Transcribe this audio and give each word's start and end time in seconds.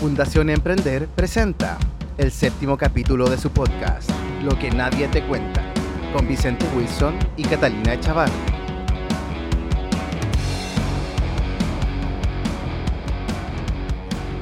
Fundación 0.00 0.50
Emprender 0.50 1.08
presenta 1.08 1.78
el 2.18 2.30
séptimo 2.30 2.76
capítulo 2.76 3.30
de 3.30 3.38
su 3.38 3.50
podcast, 3.50 4.10
Lo 4.42 4.58
que 4.58 4.70
nadie 4.70 5.08
te 5.08 5.26
cuenta, 5.26 5.72
con 6.12 6.28
Vicente 6.28 6.66
Wilson 6.76 7.18
y 7.38 7.42
Catalina 7.44 7.94
Echavarri. 7.94 8.32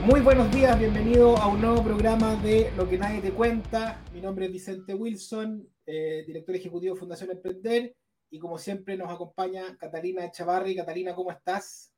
Muy 0.05 0.21
buenos 0.23 0.51
días, 0.53 0.77
bienvenido 0.77 1.37
a 1.39 1.47
un 1.47 1.61
nuevo 1.61 1.85
programa 1.85 2.35
de 2.35 2.73
Lo 2.77 2.89
que 2.89 2.99
nadie 2.99 3.21
te 3.21 3.31
cuenta. 3.31 4.03
Mi 4.13 4.21
nombre 4.21 4.47
es 4.47 4.53
Vicente 4.53 4.93
Wilson, 4.93 5.69
eh, 5.87 6.25
director 6.27 6.57
ejecutivo 6.57 6.95
de 6.95 7.01
Fundación 7.01 7.31
Emprender, 7.31 7.95
y 8.29 8.41
como 8.41 8.59
siempre 8.59 8.97
nos 8.97 9.09
acompaña 9.09 9.77
Catalina 9.79 10.25
Echavarri. 10.25 10.75
Catalina, 10.75 11.15
¿cómo 11.15 11.31
estás? 11.31 11.93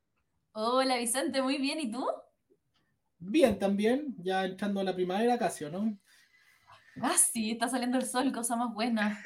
Hola 0.51 0.97
Vicente, 0.97 1.41
muy 1.41 1.57
bien, 1.57 1.79
¿y 1.79 1.91
tú? 1.91 2.05
Bien 3.19 3.57
también, 3.57 4.15
ya 4.19 4.45
entrando 4.45 4.79
a 4.79 4.83
la 4.83 4.93
primavera 4.95 5.37
casi, 5.37 5.65
¿o 5.65 5.69
¿no? 5.71 5.97
Ah, 7.01 7.15
sí, 7.17 7.51
está 7.51 7.67
saliendo 7.67 7.97
el 7.97 8.05
sol, 8.05 8.31
cosa 8.31 8.55
más 8.55 8.73
buena. 8.73 9.21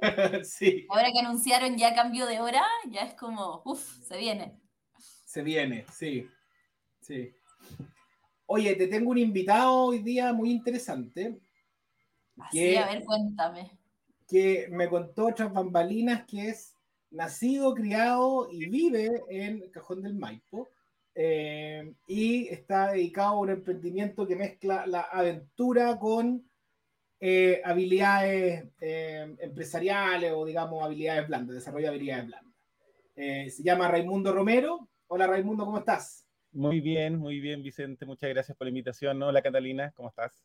sí. 0.44 0.86
Ahora 0.90 1.08
que 1.12 1.20
anunciaron 1.20 1.76
ya 1.76 1.94
cambio 1.94 2.26
de 2.26 2.40
hora, 2.40 2.62
ya 2.90 3.02
es 3.02 3.14
como, 3.14 3.62
uff, 3.64 3.98
se 4.04 4.16
viene. 4.16 4.60
Se 4.98 5.42
viene, 5.42 5.84
sí. 5.92 6.28
Sí. 7.00 7.32
Oye, 8.46 8.74
te 8.76 8.86
tengo 8.86 9.10
un 9.10 9.18
invitado 9.18 9.86
hoy 9.86 9.98
día 10.02 10.32
muy 10.32 10.50
interesante. 10.50 11.40
Así, 12.38 12.58
que- 12.58 12.78
a 12.78 12.86
ver, 12.86 13.04
cuéntame. 13.04 13.70
que 14.28 14.68
me 14.70 14.88
contó 14.88 15.28
otras 15.28 15.52
bambalinas 15.52 16.24
que 16.26 16.48
es 16.48 16.74
nacido, 17.10 17.74
criado 17.74 18.48
y 18.50 18.68
vive 18.68 19.22
en 19.30 19.70
Cajón 19.70 20.02
del 20.02 20.14
Maipo. 20.16 20.68
Eh, 21.18 21.94
y 22.06 22.46
está 22.48 22.92
dedicado 22.92 23.36
a 23.36 23.40
un 23.40 23.48
emprendimiento 23.48 24.26
que 24.26 24.36
mezcla 24.36 24.86
la 24.86 25.00
aventura 25.00 25.98
con 25.98 26.46
eh, 27.18 27.62
habilidades 27.64 28.66
eh, 28.82 29.34
empresariales 29.40 30.32
o, 30.34 30.44
digamos, 30.44 30.84
habilidades 30.84 31.26
blandas, 31.26 31.56
desarrollo 31.56 31.84
de 31.84 31.88
habilidades 31.88 32.26
blandas. 32.26 32.54
Eh, 33.16 33.48
se 33.48 33.62
llama 33.62 33.88
Raimundo 33.88 34.30
Romero. 34.34 34.90
Hola 35.06 35.26
Raimundo, 35.26 35.64
¿cómo 35.64 35.78
estás? 35.78 36.26
Muy 36.52 36.82
bien, 36.82 37.16
muy 37.16 37.40
bien, 37.40 37.62
Vicente. 37.62 38.04
Muchas 38.04 38.28
gracias 38.28 38.54
por 38.54 38.66
la 38.66 38.70
invitación. 38.70 39.22
Hola, 39.22 39.40
Catalina, 39.40 39.92
¿cómo 39.96 40.10
estás? 40.10 40.44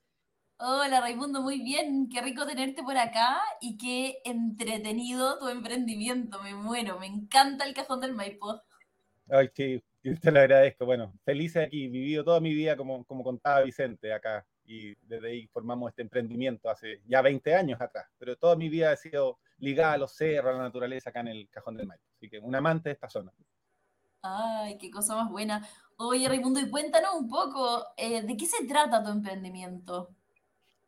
Hola 0.57 1.01
Raimundo, 1.01 1.41
muy 1.41 1.61
bien, 1.61 2.07
qué 2.07 2.21
rico 2.21 2.45
tenerte 2.45 2.83
por 2.83 2.95
acá 2.95 3.41
y 3.59 3.77
qué 3.77 4.19
entretenido 4.23 5.39
tu 5.39 5.49
emprendimiento, 5.49 6.41
me 6.43 6.53
muero, 6.53 6.99
me 6.99 7.07
encanta 7.07 7.65
el 7.65 7.73
cajón 7.73 7.99
del 7.99 8.13
Maipo. 8.13 8.61
Ay, 9.27 9.49
sí, 10.15 10.15
te 10.15 10.31
lo 10.31 10.39
agradezco. 10.39 10.85
Bueno, 10.85 11.13
feliz 11.23 11.55
aquí. 11.57 11.87
Vivido 11.87 12.23
toda 12.23 12.39
mi 12.39 12.53
vida, 12.53 12.75
como, 12.75 13.03
como 13.05 13.23
contaba 13.23 13.61
Vicente, 13.61 14.13
acá. 14.13 14.45
Y 14.65 14.95
desde 15.01 15.29
ahí 15.29 15.47
formamos 15.47 15.89
este 15.89 16.01
emprendimiento 16.01 16.69
hace 16.69 17.01
ya 17.05 17.21
20 17.21 17.55
años 17.55 17.81
atrás. 17.81 18.07
Pero 18.17 18.35
toda 18.35 18.55
mi 18.55 18.69
vida 18.69 18.91
ha 18.91 18.95
sido 18.95 19.39
ligada 19.57 19.93
a 19.93 19.97
los 19.97 20.13
cerros, 20.13 20.53
a 20.53 20.57
la 20.57 20.63
naturaleza, 20.63 21.09
acá 21.09 21.19
en 21.21 21.27
el 21.29 21.49
Cajón 21.49 21.77
del 21.77 21.87
Maipo. 21.87 22.05
Así 22.15 22.29
que 22.29 22.39
un 22.39 22.55
amante 22.55 22.89
de 22.89 22.93
esta 22.93 23.09
zona. 23.09 23.31
Ay, 24.23 24.77
qué 24.77 24.91
cosa 24.91 25.15
más 25.15 25.31
buena. 25.31 25.67
Oye 25.97 26.27
Raimundo, 26.27 26.59
y 26.59 26.69
cuéntanos 26.69 27.13
un 27.15 27.27
poco, 27.27 27.85
eh, 27.97 28.21
¿de 28.23 28.37
qué 28.37 28.45
se 28.45 28.65
trata 28.65 29.03
tu 29.03 29.09
emprendimiento? 29.09 30.15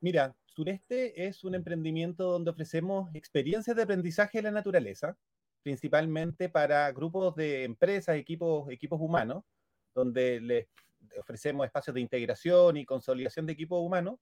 Mira, 0.01 0.35
Sureste 0.45 1.25
es 1.25 1.43
un 1.43 1.55
emprendimiento 1.55 2.31
donde 2.31 2.51
ofrecemos 2.51 3.13
experiencias 3.15 3.75
de 3.75 3.83
aprendizaje 3.83 4.39
de 4.39 4.43
la 4.43 4.51
naturaleza, 4.51 5.17
principalmente 5.63 6.49
para 6.49 6.91
grupos 6.91 7.35
de 7.35 7.63
empresas, 7.63 8.15
equipos, 8.17 8.69
equipos 8.71 8.99
humanos, 9.01 9.43
donde 9.95 10.39
les 10.41 10.67
ofrecemos 11.19 11.65
espacios 11.65 11.93
de 11.95 12.01
integración 12.01 12.77
y 12.77 12.85
consolidación 12.85 13.45
de 13.45 13.53
equipos 13.53 13.81
humanos. 13.81 14.19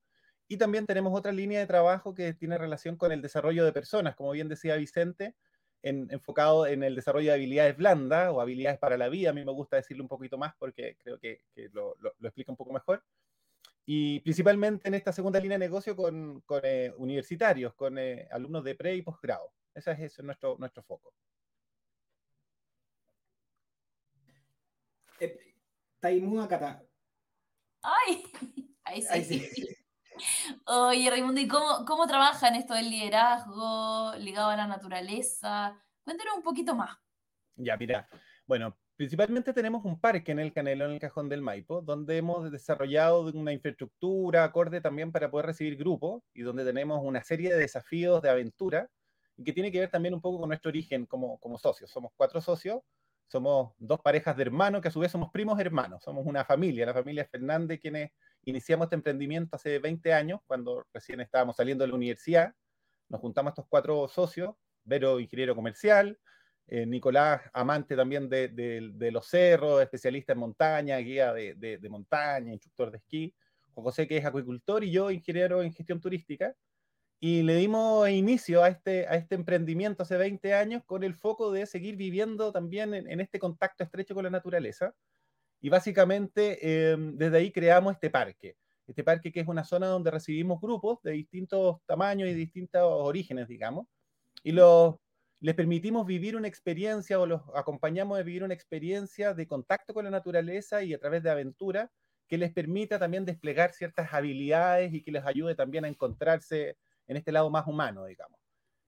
Y 0.47 0.57
también 0.57 0.85
tenemos 0.85 1.17
otra 1.17 1.31
línea 1.31 1.59
de 1.59 1.67
trabajo 1.67 2.13
que 2.13 2.33
tiene 2.33 2.57
relación 2.57 2.97
con 2.97 3.11
el 3.11 3.21
desarrollo 3.21 3.63
de 3.65 3.71
personas, 3.73 4.15
como 4.15 4.31
bien 4.31 4.49
decía 4.49 4.75
Vicente, 4.75 5.35
en- 5.83 6.07
enfocado 6.11 6.67
en 6.67 6.83
el 6.83 6.95
desarrollo 6.95 7.29
de 7.29 7.35
habilidades 7.35 7.77
blandas 7.77 8.29
o 8.31 8.41
habilidades 8.41 8.79
para 8.79 8.97
la 8.97 9.09
vida. 9.09 9.29
A 9.31 9.33
mí 9.33 9.43
me 9.45 9.51
gusta 9.51 9.77
decirlo 9.77 10.03
un 10.03 10.09
poquito 10.09 10.37
más 10.37 10.53
porque 10.59 10.97
creo 10.97 11.17
que, 11.19 11.41
lo- 11.73 11.95
explica 12.21 12.51
un 12.51 12.57
poco 12.57 12.73
mejor 12.73 13.03
y 13.85 14.19
principalmente 14.21 14.87
en 14.87 14.93
esta 14.95 15.11
segunda 15.13 15.39
línea 15.39 15.57
de 15.57 15.65
negocio 15.65 15.95
con, 15.95 16.43
eh, 16.63 16.93
universitarios, 16.97 17.73
con 17.75 17.97
eh, 17.97 18.27
alumnos 18.31 18.63
de 18.63 18.75
pre 18.75 18.95
y 18.95 19.01
posgrado. 19.01 19.53
Ese 19.73 19.91
es, 19.91 19.99
es 20.19 20.23
nuestro, 20.23 20.55
nuestro 20.59 20.83
foco. 20.83 21.13
Eh, 25.21 25.37
Taimuda 25.99 26.47
Cata. 26.47 26.83
Ay, 27.83 28.23
ahí 28.83 29.01
sí. 29.03 29.07
Ahí 29.11 29.23
sí. 29.23 29.67
Oye, 30.65 31.09
Raimundo, 31.09 31.39
¿y 31.39 31.47
cómo, 31.47 31.85
cómo 31.85 32.07
trabajan 32.07 32.55
esto 32.55 32.73
del 32.73 32.89
liderazgo 32.89 34.13
ligado 34.17 34.49
a 34.49 34.55
la 34.55 34.65
naturaleza? 34.65 35.79
Cuéntanos 36.03 36.37
un 36.37 36.43
poquito 36.43 36.73
más. 36.73 36.97
Ya, 37.55 37.77
mira, 37.77 38.09
bueno, 38.47 38.75
principalmente 38.95 39.53
tenemos 39.53 39.85
un 39.85 39.99
parque 39.99 40.31
en 40.31 40.39
el 40.39 40.53
Canelo, 40.53 40.85
en 40.85 40.91
el 40.91 40.99
Cajón 40.99 41.29
del 41.29 41.43
Maipo, 41.43 41.81
donde 41.81 42.17
hemos 42.17 42.51
desarrollado 42.51 43.21
una 43.21 43.53
infraestructura 43.53 44.43
acorde 44.43 44.81
también 44.81 45.11
para 45.11 45.29
poder 45.29 45.45
recibir 45.45 45.77
grupos 45.77 46.23
y 46.33 46.41
donde 46.41 46.65
tenemos 46.65 46.99
una 47.03 47.23
serie 47.23 47.53
de 47.53 47.59
desafíos 47.59 48.23
de 48.23 48.31
aventura 48.31 48.89
y 49.37 49.43
que 49.43 49.53
tiene 49.53 49.71
que 49.71 49.81
ver 49.81 49.91
también 49.91 50.15
un 50.15 50.21
poco 50.21 50.39
con 50.39 50.49
nuestro 50.49 50.69
origen 50.69 51.05
como, 51.05 51.39
como 51.39 51.59
socios. 51.59 51.91
Somos 51.91 52.11
cuatro 52.15 52.41
socios, 52.41 52.81
somos 53.31 53.71
dos 53.77 54.01
parejas 54.01 54.35
de 54.35 54.43
hermanos 54.43 54.81
que 54.81 54.89
a 54.89 54.91
su 54.91 54.99
vez 54.99 55.09
somos 55.09 55.31
primos 55.31 55.57
hermanos, 55.57 56.03
somos 56.03 56.25
una 56.25 56.43
familia, 56.43 56.85
la 56.85 56.93
familia 56.93 57.25
Fernández, 57.25 57.79
quienes 57.79 58.11
iniciamos 58.43 58.85
este 58.87 58.95
emprendimiento 58.95 59.55
hace 59.55 59.79
20 59.79 60.13
años, 60.13 60.41
cuando 60.45 60.85
recién 60.93 61.21
estábamos 61.21 61.55
saliendo 61.55 61.83
de 61.85 61.87
la 61.89 61.95
universidad. 61.95 62.53
Nos 63.07 63.21
juntamos 63.21 63.51
estos 63.51 63.65
cuatro 63.69 64.07
socios, 64.09 64.55
Vero, 64.83 65.17
ingeniero 65.19 65.55
comercial, 65.55 66.19
eh, 66.67 66.85
Nicolás, 66.85 67.41
amante 67.53 67.95
también 67.95 68.27
de, 68.27 68.49
de- 68.49 68.89
de 68.93 69.11
los 69.11 69.27
cerros, 69.27 69.81
especialista 69.81 70.33
en 70.33 70.39
montaña, 70.39 70.97
guía 70.97 71.31
de, 71.31 71.55
de- 71.55 71.89
montaña, 71.89 72.51
instructor 72.51 72.91
de 72.91 72.97
esquí, 72.97 73.33
José, 73.73 74.07
que 74.07 74.17
es 74.17 74.25
acuicultor, 74.25 74.83
y 74.83 74.91
yo, 74.91 75.09
ingeniero 75.09 75.61
en 75.63 75.71
gestión 75.73 76.01
turística. 76.01 76.53
Y 77.23 77.43
le 77.43 77.55
dimos 77.55 78.09
inicio 78.09 78.63
a 78.63 78.69
este, 78.69 79.07
a 79.07 79.15
este 79.15 79.35
emprendimiento 79.35 80.01
hace 80.01 80.17
20 80.17 80.55
años 80.55 80.83
con 80.87 81.03
el 81.03 81.13
foco 81.13 81.51
de 81.51 81.67
seguir 81.67 81.95
viviendo 81.95 82.51
también 82.51 82.95
en, 82.95 83.07
en 83.07 83.21
este 83.21 83.37
contacto 83.37 83.83
estrecho 83.83 84.15
con 84.15 84.23
la 84.23 84.31
naturaleza. 84.31 84.95
Y 85.61 85.69
básicamente 85.69 86.57
eh, 86.61 86.97
desde 86.97 87.37
ahí 87.37 87.51
creamos 87.51 87.93
este 87.93 88.09
parque. 88.09 88.57
Este 88.87 89.03
parque 89.03 89.31
que 89.31 89.39
es 89.39 89.47
una 89.47 89.63
zona 89.63 89.85
donde 89.85 90.09
recibimos 90.09 90.59
grupos 90.59 90.99
de 91.03 91.11
distintos 91.11 91.77
tamaños 91.85 92.27
y 92.27 92.33
distintos 92.33 92.81
orígenes, 92.83 93.47
digamos, 93.47 93.85
y 94.43 94.51
los, 94.51 94.95
les 95.39 95.53
permitimos 95.53 96.07
vivir 96.07 96.35
una 96.35 96.47
experiencia 96.47 97.19
o 97.19 97.27
los 97.27 97.41
acompañamos 97.53 98.17
a 98.17 98.23
vivir 98.23 98.43
una 98.43 98.55
experiencia 98.55 99.35
de 99.35 99.47
contacto 99.47 99.93
con 99.93 100.05
la 100.05 100.11
naturaleza 100.11 100.83
y 100.83 100.95
a 100.95 100.99
través 100.99 101.21
de 101.21 101.29
aventura 101.29 101.91
que 102.27 102.39
les 102.39 102.51
permita 102.51 102.97
también 102.97 103.25
desplegar 103.25 103.73
ciertas 103.73 104.11
habilidades 104.13 104.93
y 104.93 105.03
que 105.03 105.11
les 105.11 105.25
ayude 105.25 105.53
también 105.53 105.85
a 105.85 105.87
encontrarse 105.87 106.77
en 107.11 107.17
este 107.17 107.33
lado 107.33 107.51
más 107.51 107.67
humano, 107.67 108.05
digamos. 108.05 108.39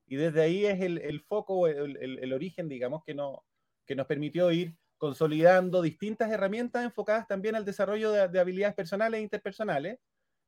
Y 0.07 0.15
desde 0.17 0.41
ahí 0.41 0.65
es 0.65 0.81
el, 0.81 0.97
el 0.99 1.21
foco, 1.21 1.67
el, 1.67 1.97
el- 1.97 2.19
el 2.19 2.33
origen, 2.33 2.67
digamos, 2.69 3.03
que, 3.05 3.13
no, 3.15 3.45
que 3.85 3.95
nos 3.95 4.05
permitió 4.07 4.51
ir 4.51 4.77
consolidando 4.97 5.81
distintas 5.81 6.31
herramientas 6.31 6.83
enfocadas 6.85 7.27
también 7.27 7.55
al 7.55 7.65
desarrollo 7.65 8.11
de, 8.11 8.27
de 8.29 8.39
habilidades 8.39 8.75
personales 8.75 9.19
e 9.19 9.23
interpersonales, 9.23 9.99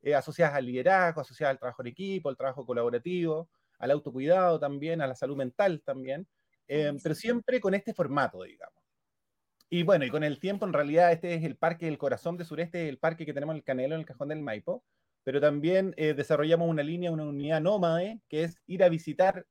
eh, 0.02 0.16
asociadas 0.16 0.56
al 0.56 0.66
liderazgo, 0.66 1.22
asociadas 1.22 1.54
al 1.54 1.60
trabajo 1.60 1.82
en 1.82 1.88
equipo, 1.88 2.30
al 2.30 2.38
trabajo 2.38 2.66
colaborativo, 2.66 3.50
al 3.80 3.92
autocuidado 3.92 4.60
también, 4.60 5.02
a 5.02 5.08
la 5.08 5.16
salud 5.16 5.36
mental 5.38 5.82
también, 5.86 6.28
eh, 6.68 6.94
pero 7.04 7.16
siempre 7.16 7.60
con 7.60 7.74
este 7.74 7.94
formato, 7.94 8.44
digamos. 8.44 8.84
Y 9.70 9.84
bueno, 9.84 10.06
y 10.06 10.10
con 10.10 10.24
el 10.24 10.40
tiempo, 10.40 10.66
en 10.66 10.74
realidad, 10.74 11.12
este 11.12 11.34
es 11.36 11.44
el 11.44 11.58
parque 11.58 11.86
del 11.88 11.98
corazón 11.98 12.38
de 12.38 12.46
sureste, 12.46 12.88
el 12.90 13.00
parque 13.00 13.26
que 13.26 13.34
tenemos 13.34 13.54
en 13.54 13.58
el 13.58 13.64
Canelo, 13.64 13.96
en 13.96 14.02
el 14.02 14.06
Cajón 14.08 14.30
del 14.30 14.42
Maipo, 14.42 14.86
pero 15.26 15.42
también 15.42 15.94
eh, 15.98 16.14
desarrollamos 16.14 16.70
una 16.70 16.84
línea, 16.84 17.12
una 17.12 17.26
unidad 17.26 17.60
nómade, 17.60 18.22
que 18.30 18.44
es 18.44 18.62
ir 18.68 18.84
a 18.84 18.90
visitar 18.90 19.46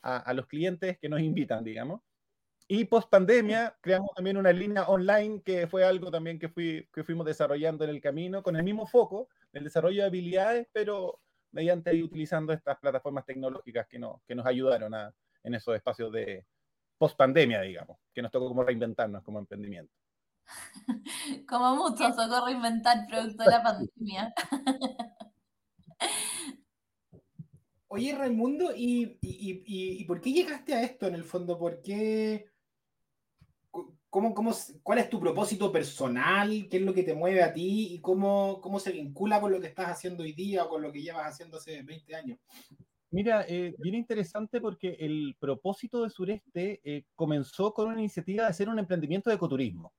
a, 0.00 0.18
a 0.18 0.32
los 0.32 0.46
clientes 0.46 0.98
que 0.98 1.08
nos 1.08 1.20
invitan, 1.20 1.64
digamos. 1.64 2.00
Y 2.68 2.84
post 2.84 3.10
pandemia 3.10 3.76
creamos 3.80 4.10
también 4.14 4.36
una 4.36 4.52
línea 4.52 4.84
online 4.84 5.42
que 5.42 5.66
fue 5.66 5.84
algo 5.84 6.10
también 6.10 6.38
que, 6.38 6.48
fui, 6.48 6.88
que 6.92 7.04
fuimos 7.04 7.26
desarrollando 7.26 7.84
en 7.84 7.90
el 7.90 8.00
camino 8.00 8.42
con 8.42 8.56
el 8.56 8.62
mismo 8.62 8.86
foco, 8.86 9.28
el 9.52 9.64
desarrollo 9.64 10.02
de 10.02 10.08
habilidades, 10.08 10.68
pero 10.72 11.20
mediante 11.50 11.90
ahí 11.90 12.02
utilizando 12.02 12.52
estas 12.52 12.78
plataformas 12.78 13.24
tecnológicas 13.24 13.86
que, 13.88 13.98
no, 13.98 14.22
que 14.26 14.34
nos 14.34 14.46
ayudaron 14.46 14.94
a, 14.94 15.12
en 15.42 15.54
esos 15.54 15.74
espacios 15.74 16.12
de 16.12 16.46
post 16.98 17.16
pandemia, 17.16 17.62
digamos, 17.62 17.98
que 18.12 18.22
nos 18.22 18.30
tocó 18.30 18.48
como 18.48 18.62
reinventarnos 18.62 19.22
como 19.24 19.40
emprendimiento. 19.40 19.92
Como 21.48 21.74
mucho, 21.74 22.12
socorro 22.12 22.48
inventar 22.50 23.06
producto 23.08 23.42
de 23.42 23.50
la 23.50 23.62
pandemia. 23.64 24.34
Oye, 27.96 28.14
Raimundo, 28.14 28.72
¿y, 28.76 29.18
y, 29.22 29.62
y- 29.64 30.00
y 30.02 30.04
por 30.04 30.20
qué 30.20 30.30
llegaste 30.30 30.74
a 30.74 30.82
esto 30.82 31.06
en 31.06 31.14
el 31.14 31.24
fondo? 31.24 31.58
¿Por 31.58 31.80
qué? 31.80 32.50
cómo, 34.10 34.34
cómo, 34.34 34.52
¿cuál 34.82 34.98
es 34.98 35.08
tu 35.08 35.18
propósito 35.18 35.72
personal? 35.72 36.68
¿Qué 36.70 36.76
es 36.76 36.82
lo 36.82 36.92
que 36.92 37.04
te 37.04 37.14
mueve 37.14 37.42
a 37.42 37.54
ti? 37.54 37.94
¿Y 37.94 38.00
cómo, 38.02 38.60
cómo 38.60 38.78
se 38.78 38.92
vincula 38.92 39.40
con 39.40 39.50
lo 39.50 39.58
que 39.62 39.68
estás 39.68 39.88
haciendo 39.88 40.24
hoy 40.24 40.32
día 40.32 40.64
o 40.64 40.68
con 40.68 40.82
lo 40.82 40.92
que 40.92 41.00
llevas 41.00 41.26
haciendo 41.26 41.56
hace 41.56 41.82
20 41.82 42.14
años? 42.14 42.38
Mira, 43.10 43.46
eh, 43.48 43.74
bien 43.78 43.94
interesante 43.94 44.60
porque 44.60 44.96
el 45.00 45.34
propósito 45.40 46.02
de 46.02 46.10
Sureste 46.10 46.82
eh, 46.84 47.04
comenzó 47.14 47.72
con 47.72 47.88
una 47.88 47.98
iniciativa 47.98 48.42
de 48.44 48.50
hacer 48.50 48.68
un 48.68 48.78
emprendimiento 48.78 49.30
de 49.30 49.36
ecoturismo 49.36 49.94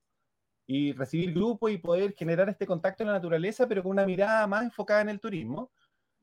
y 0.68 0.94
recibir 0.94 1.34
grupos 1.34 1.72
y 1.72 1.80
poder 1.80 2.14
generar 2.16 2.48
este 2.50 2.68
contacto 2.68 3.02
en 3.02 3.08
la 3.08 3.14
naturaleza, 3.14 3.68
pero 3.68 3.82
con 3.82 3.94
una 3.94 4.06
mirada 4.06 4.46
más 4.46 4.66
enfocada 4.66 5.02
en 5.02 5.10
el 5.10 5.20
turismo. 5.20 5.72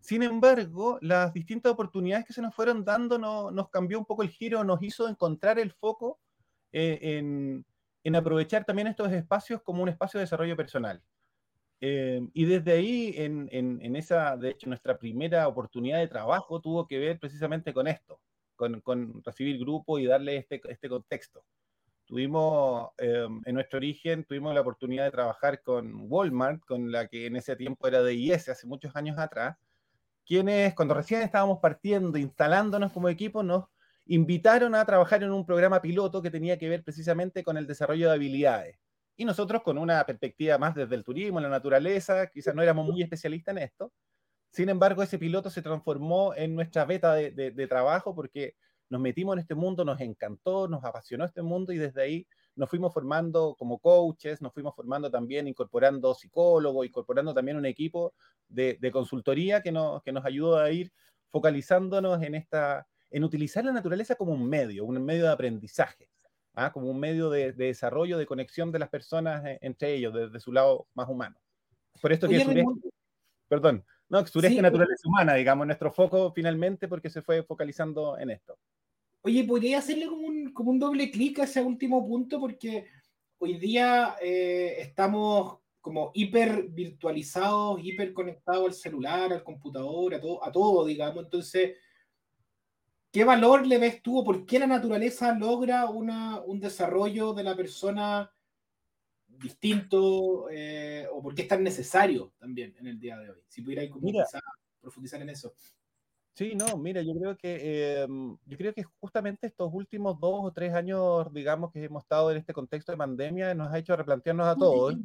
Sin 0.04 0.22
embargo, 0.22 0.98
las 1.00 1.32
distintas 1.32 1.72
oportunidades 1.72 2.26
que 2.26 2.34
se 2.34 2.42
nos 2.42 2.54
fueron 2.54 2.84
dando 2.84 3.18
no, 3.18 3.50
nos 3.50 3.70
cambió 3.70 3.98
un 3.98 4.04
poco 4.04 4.22
el 4.22 4.28
giro, 4.28 4.62
nos 4.62 4.82
hizo 4.82 5.08
encontrar 5.08 5.58
el 5.58 5.72
foco 5.72 6.20
eh, 6.72 6.98
en, 8.04 8.14
aprovechar 8.14 8.66
también 8.66 8.86
estos 8.86 9.10
espacios 9.12 9.62
como 9.62 9.82
un 9.82 9.88
espacio 9.88 10.18
de 10.18 10.24
desarrollo 10.24 10.58
personal. 10.58 11.02
Eh, 11.80 12.20
y 12.34 12.44
desde 12.44 12.72
ahí, 12.72 13.14
en, 13.16 13.96
esa, 13.96 14.36
de 14.36 14.50
hecho, 14.50 14.68
nuestra 14.68 14.98
primera 14.98 15.48
oportunidad 15.48 16.00
de 16.00 16.08
trabajo 16.08 16.60
tuvo 16.60 16.86
que 16.86 16.98
ver 16.98 17.18
precisamente 17.18 17.72
con 17.72 17.86
esto, 17.86 18.20
con, 18.56 18.82
con 18.82 19.22
recibir 19.24 19.58
grupos 19.58 20.02
y 20.02 20.04
darle 20.04 20.36
este, 20.36 20.60
este 20.68 20.86
contexto. 20.90 21.46
Tuvimos, 22.04 22.90
eh, 22.98 23.26
en 23.46 23.54
nuestro 23.54 23.78
origen, 23.78 24.24
tuvimos 24.24 24.54
la 24.54 24.60
oportunidad 24.60 25.04
de 25.04 25.12
trabajar 25.12 25.62
con 25.62 26.12
Walmart, 26.12 26.62
con 26.66 26.92
la 26.92 27.08
que 27.08 27.24
en 27.24 27.36
ese 27.36 27.56
tiempo 27.56 27.88
era 27.88 28.02
de 28.02 28.12
IS, 28.12 28.50
hace 28.50 28.66
muchos 28.66 28.94
años 28.96 29.18
atrás, 29.18 29.56
quienes 30.24 30.74
cuando 30.74 30.94
recién 30.94 31.22
estábamos 31.22 31.58
partiendo, 31.60 32.18
instalándonos 32.18 32.92
como 32.92 33.08
equipo, 33.08 33.42
nos 33.42 33.66
invitaron 34.06 34.74
a 34.74 34.84
trabajar 34.84 35.22
en 35.22 35.32
un 35.32 35.46
programa 35.46 35.80
piloto 35.80 36.22
que 36.22 36.30
tenía 36.30 36.58
que 36.58 36.68
ver 36.68 36.82
precisamente 36.82 37.42
con 37.42 37.56
el 37.56 37.66
desarrollo 37.66 38.08
de 38.08 38.14
habilidades. 38.14 38.78
Y 39.16 39.24
nosotros 39.24 39.62
con 39.62 39.78
una 39.78 40.04
perspectiva 40.04 40.58
más 40.58 40.74
desde 40.74 40.94
el 40.94 41.04
turismo, 41.04 41.40
la 41.40 41.48
naturaleza, 41.48 42.26
quizás 42.28 42.54
no 42.54 42.62
éramos 42.62 42.86
muy 42.86 43.02
especialistas 43.02 43.56
en 43.56 43.62
esto. 43.62 43.92
Sin 44.50 44.68
embargo, 44.68 45.02
ese 45.02 45.18
piloto 45.18 45.50
se 45.50 45.62
transformó 45.62 46.34
en 46.34 46.54
nuestra 46.54 46.84
beta 46.84 47.14
de, 47.14 47.30
de, 47.30 47.50
de 47.50 47.66
trabajo 47.66 48.14
porque 48.14 48.54
nos 48.88 49.00
metimos 49.00 49.34
en 49.34 49.40
este 49.40 49.54
mundo, 49.54 49.84
nos 49.84 50.00
encantó, 50.00 50.68
nos 50.68 50.84
apasionó 50.84 51.24
este 51.24 51.42
mundo 51.42 51.72
y 51.72 51.78
desde 51.78 52.02
ahí 52.02 52.26
nos 52.56 52.70
fuimos 52.70 52.92
formando 52.92 53.56
como 53.58 53.78
coaches, 53.78 54.40
nos 54.40 54.52
fuimos 54.52 54.74
formando 54.74 55.10
también 55.10 55.48
incorporando 55.48 56.14
psicólogos, 56.14 56.86
incorporando 56.86 57.34
también 57.34 57.56
un 57.56 57.66
equipo 57.66 58.14
de, 58.48 58.78
de 58.80 58.92
consultoría 58.92 59.62
que 59.62 59.72
nos, 59.72 60.02
que 60.02 60.12
nos 60.12 60.24
ayudó 60.24 60.58
a 60.58 60.70
ir 60.70 60.92
focalizándonos 61.30 62.22
en, 62.22 62.36
esta, 62.36 62.86
en 63.10 63.24
utilizar 63.24 63.64
la 63.64 63.72
naturaleza 63.72 64.14
como 64.14 64.32
un 64.32 64.48
medio, 64.48 64.84
un 64.84 65.04
medio 65.04 65.24
de 65.24 65.32
aprendizaje, 65.32 66.08
¿ah? 66.54 66.72
como 66.72 66.88
un 66.88 67.00
medio 67.00 67.28
de, 67.28 67.52
de, 67.52 67.66
desarrollo, 67.66 68.18
de 68.18 68.26
conexión 68.26 68.70
de 68.70 68.78
las 68.78 68.88
personas 68.88 69.44
eh, 69.44 69.58
entre 69.60 69.94
ellos, 69.94 70.14
desde 70.14 70.38
su 70.38 70.52
lado 70.52 70.86
más 70.94 71.08
humano. 71.08 71.36
Por 72.00 72.12
esto 72.12 72.28
que 72.28 72.40
sureste, 72.40 72.64
perdón, 73.48 73.84
no, 74.08 74.24
sureste 74.26 74.56
sí, 74.56 74.62
naturaleza 74.62 75.08
humana, 75.08 75.34
digamos, 75.34 75.66
nuestro 75.66 75.90
foco 75.90 76.32
finalmente 76.32 76.86
porque 76.86 77.10
se 77.10 77.22
fue 77.22 77.42
focalizando 77.42 78.18
en 78.18 78.30
esto. 78.30 78.58
Oye, 79.26 79.42
¿podría 79.44 79.78
hacerle 79.78 80.06
como 80.06 80.26
un, 80.26 80.52
como 80.52 80.70
un 80.70 80.78
doble 80.78 81.10
clic 81.10 81.38
a 81.38 81.44
ese 81.44 81.62
último 81.62 82.06
punto? 82.06 82.38
Porque 82.38 82.88
hoy 83.38 83.54
día 83.54 84.16
eh, 84.20 84.76
estamos 84.80 85.60
como 85.80 86.10
hiper 86.12 86.64
virtualizados, 86.68 87.80
hiper 87.82 88.12
conectados 88.12 88.66
al 88.66 88.74
celular, 88.74 89.32
al 89.32 89.42
computador, 89.42 90.14
a 90.14 90.20
todo, 90.20 90.44
a 90.44 90.52
todo, 90.52 90.84
digamos. 90.84 91.24
Entonces, 91.24 91.78
¿qué 93.10 93.24
valor 93.24 93.66
le 93.66 93.78
ves 93.78 94.02
tú 94.02 94.18
o 94.18 94.24
por 94.24 94.44
qué 94.44 94.58
la 94.58 94.66
naturaleza 94.66 95.34
logra 95.34 95.88
una, 95.88 96.42
un 96.42 96.60
desarrollo 96.60 97.32
de 97.32 97.44
la 97.44 97.56
persona 97.56 98.30
distinto 99.26 100.50
eh, 100.50 101.08
o 101.10 101.22
por 101.22 101.34
qué 101.34 101.42
es 101.42 101.48
tan 101.48 101.62
necesario 101.64 102.34
también 102.38 102.76
en 102.78 102.88
el 102.88 103.00
día 103.00 103.16
de 103.16 103.30
hoy? 103.30 103.40
Si 103.48 103.62
pudierais 103.62 103.90
profundizar 104.82 105.22
en 105.22 105.30
eso. 105.30 105.54
Sí, 106.34 106.56
no, 106.56 106.76
mira, 106.76 107.00
yo 107.00 107.12
creo 107.14 107.36
que 107.36 107.58
eh, 107.62 108.06
yo 108.46 108.56
creo 108.56 108.74
que 108.74 108.82
justamente 108.82 109.46
estos 109.46 109.72
últimos 109.72 110.18
dos 110.18 110.40
o 110.42 110.52
tres 110.52 110.74
años, 110.74 111.32
digamos, 111.32 111.70
que 111.70 111.84
hemos 111.84 112.02
estado 112.02 112.32
en 112.32 112.38
este 112.38 112.52
contexto 112.52 112.90
de 112.90 112.98
pandemia, 112.98 113.54
nos 113.54 113.72
ha 113.72 113.78
hecho 113.78 113.94
replantearnos 113.94 114.48
a 114.48 114.56
todos. 114.56 114.96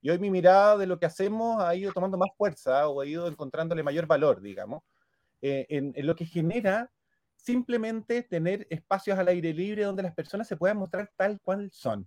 Y 0.00 0.10
hoy 0.10 0.18
mi 0.20 0.30
mirada 0.30 0.76
de 0.76 0.86
lo 0.86 0.96
que 1.00 1.06
hacemos 1.06 1.60
ha 1.60 1.74
ido 1.74 1.92
tomando 1.92 2.16
más 2.16 2.30
fuerza 2.36 2.86
o 2.88 3.00
ha 3.00 3.06
ido 3.06 3.26
encontrándole 3.26 3.82
mayor 3.82 4.06
valor, 4.06 4.40
digamos, 4.40 4.84
eh, 5.42 5.66
en, 5.70 5.92
en, 5.96 6.06
lo 6.06 6.14
que 6.14 6.24
genera 6.24 6.88
simplemente 7.34 8.22
tener 8.22 8.66
espacios 8.70 9.18
al 9.18 9.26
aire 9.28 9.52
libre 9.52 9.82
donde 9.82 10.04
las 10.04 10.14
personas 10.14 10.46
se 10.46 10.56
puedan 10.56 10.76
mostrar 10.76 11.10
tal 11.16 11.40
cual 11.40 11.68
son. 11.72 12.06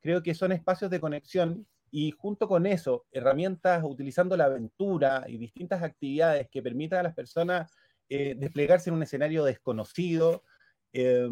Creo 0.00 0.22
que 0.22 0.34
son 0.34 0.50
espacios 0.52 0.90
de 0.90 1.00
conexión 1.00 1.66
y 1.90 2.10
junto 2.12 2.48
con 2.48 2.64
eso, 2.64 3.04
herramientas 3.12 3.84
utilizando 3.84 4.34
la 4.34 4.46
aventura 4.46 5.24
y 5.28 5.36
distintas 5.36 5.82
actividades 5.82 6.48
que 6.48 6.62
permitan 6.62 7.00
a 7.00 7.02
las 7.02 7.14
personas 7.14 7.70
eh, 8.14 8.34
desplegarse 8.36 8.90
en 8.90 8.96
un 8.96 9.02
escenario 9.02 9.42
desconocido, 9.42 10.44
eh, 10.92 11.26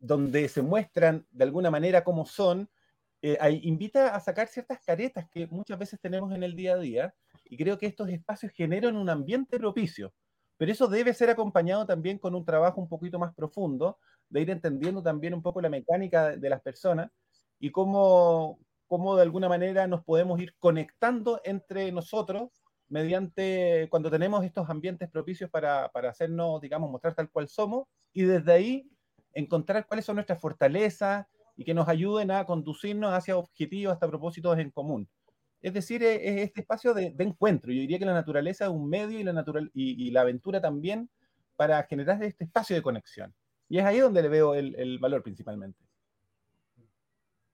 donde 0.00 0.48
se 0.48 0.62
muestran 0.62 1.24
de 1.30 1.44
alguna 1.44 1.70
manera 1.70 2.02
cómo 2.02 2.26
son, 2.26 2.68
eh, 3.22 3.38
invita 3.62 4.16
a 4.16 4.18
sacar 4.18 4.48
ciertas 4.48 4.80
caretas 4.84 5.28
que 5.30 5.46
muchas 5.46 5.78
veces 5.78 6.00
tenemos 6.00 6.34
en 6.34 6.42
el 6.42 6.56
día 6.56 6.74
a 6.74 6.78
día, 6.78 7.14
y 7.44 7.56
creo 7.56 7.78
que 7.78 7.86
estos 7.86 8.08
espacios 8.08 8.50
generan 8.52 8.96
un 8.96 9.08
ambiente 9.08 9.60
propicio, 9.60 10.12
pero 10.56 10.72
eso 10.72 10.88
debe 10.88 11.14
ser 11.14 11.30
acompañado 11.30 11.86
también 11.86 12.18
con 12.18 12.34
un 12.34 12.44
trabajo 12.44 12.80
un 12.80 12.88
poquito 12.88 13.20
más 13.20 13.32
profundo, 13.32 14.00
de 14.28 14.40
ir 14.40 14.50
entendiendo 14.50 15.00
también 15.00 15.34
un 15.34 15.42
poco 15.42 15.60
la 15.60 15.68
mecánica 15.68 16.36
de 16.36 16.50
las 16.50 16.60
personas 16.62 17.12
y 17.60 17.70
cómo, 17.70 18.58
cómo 18.88 19.14
de 19.14 19.22
alguna 19.22 19.48
manera 19.48 19.86
nos 19.86 20.02
podemos 20.02 20.40
ir 20.40 20.56
conectando 20.58 21.40
entre 21.44 21.92
nosotros 21.92 22.50
mediante 22.88 23.86
cuando 23.90 24.10
tenemos 24.10 24.44
estos 24.44 24.68
ambientes 24.70 25.08
propicios 25.10 25.50
para, 25.50 25.88
para, 25.90 26.10
hacernos, 26.10 26.60
digamos, 26.60 26.90
mostrar 26.90 27.14
tal 27.14 27.30
cual 27.30 27.48
somos 27.48 27.86
y 28.12 28.22
desde 28.22 28.52
ahí 28.52 28.90
encontrar 29.34 29.86
cuáles 29.86 30.04
son 30.04 30.16
nuestras 30.16 30.40
fortalezas 30.40 31.26
y 31.56 31.64
que 31.64 31.74
nos 31.74 31.88
ayuden 31.88 32.30
a 32.30 32.44
conducirnos 32.44 33.12
hacia 33.12 33.36
objetivos, 33.36 33.92
hasta 33.92 34.08
propósitos 34.08 34.58
en 34.58 34.70
común. 34.70 35.08
Es 35.60 35.74
decir, 35.74 36.02
es 36.04 36.42
este 36.42 36.60
espacio 36.60 36.94
de, 36.94 37.10
de 37.10 37.24
encuentro. 37.24 37.72
Yo 37.72 37.80
diría 37.80 37.98
que 37.98 38.06
la 38.06 38.14
naturaleza 38.14 38.66
es 38.66 38.70
un 38.70 38.88
medio 38.88 39.18
y 39.18 39.24
la, 39.24 39.32
natural, 39.32 39.70
y, 39.74 40.06
y, 40.06 40.10
la 40.12 40.20
aventura 40.20 40.60
también 40.60 41.10
para 41.56 41.82
generar 41.82 42.22
este 42.22 42.44
espacio 42.44 42.76
de 42.76 42.82
conexión. 42.82 43.34
Y 43.68 43.78
es 43.78 43.84
ahí 43.84 43.98
donde 43.98 44.22
le 44.22 44.28
veo 44.28 44.54
el, 44.54 44.74
el 44.76 44.98
valor 45.00 45.22
principalmente. 45.22 45.84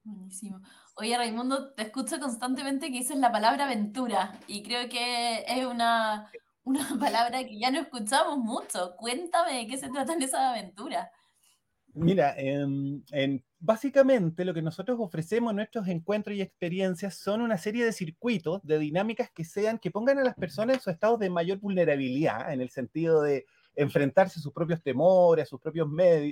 Buenísimo. 0.05 0.61
Oye, 0.97 1.17
Raimundo, 1.17 1.73
te 1.75 1.83
escucho 1.83 2.21
constantemente 2.21 2.93
que 2.93 2.99
dices 2.99 3.17
la 3.17 3.33
palabra 3.33 3.65
aventura 3.65 4.39
y 4.47 4.63
creo 4.63 4.89
que 4.89 5.45
es 5.47 5.67
una, 5.67 6.31
una 6.63 6.89
palabra 7.01 7.45
que 7.45 7.59
ya 7.59 7.71
no 7.71 7.81
escuchamos 7.81 8.39
mucho. 8.39 8.95
Cuéntame 8.97 9.59
de 9.59 9.67
qué 9.67 9.77
se 9.77 9.89
trata 9.89 10.15
en 10.15 10.23
esa 10.23 10.51
aventura. 10.51 11.11
Mira, 11.95 12.35
en, 12.37 13.05
en, 13.13 13.45
básicamente 13.61 14.45
lo 14.45 14.53
que 14.53 14.63
nosotros 14.63 14.99
ofrecemos 15.01 15.51
en 15.51 15.57
nuestros 15.57 15.87
encuentros 15.89 16.37
y 16.37 16.43
experiencias 16.43 17.17
son 17.17 17.41
una 17.41 17.57
serie 17.57 17.85
de 17.85 17.93
circuitos, 17.93 18.61
de 18.65 18.79
dinámicas 18.79 19.31
que 19.31 19.45
sean, 19.45 19.79
que 19.79 19.91
pongan 19.91 20.19
a 20.19 20.25
las 20.25 20.35
personas 20.35 20.77
en 20.77 20.83
su 20.83 20.91
estado 20.91 21.17
de 21.17 21.31
mayor 21.31 21.59
vulnerabilidad, 21.59 22.53
en 22.53 22.61
el 22.61 22.71
sentido 22.71 23.23
de 23.23 23.47
enfrentarse 23.77 24.39
a 24.39 24.43
sus 24.43 24.53
propios 24.53 24.83
temores, 24.83 25.45
a 25.45 25.47
sus 25.47 25.61
propios, 25.61 25.89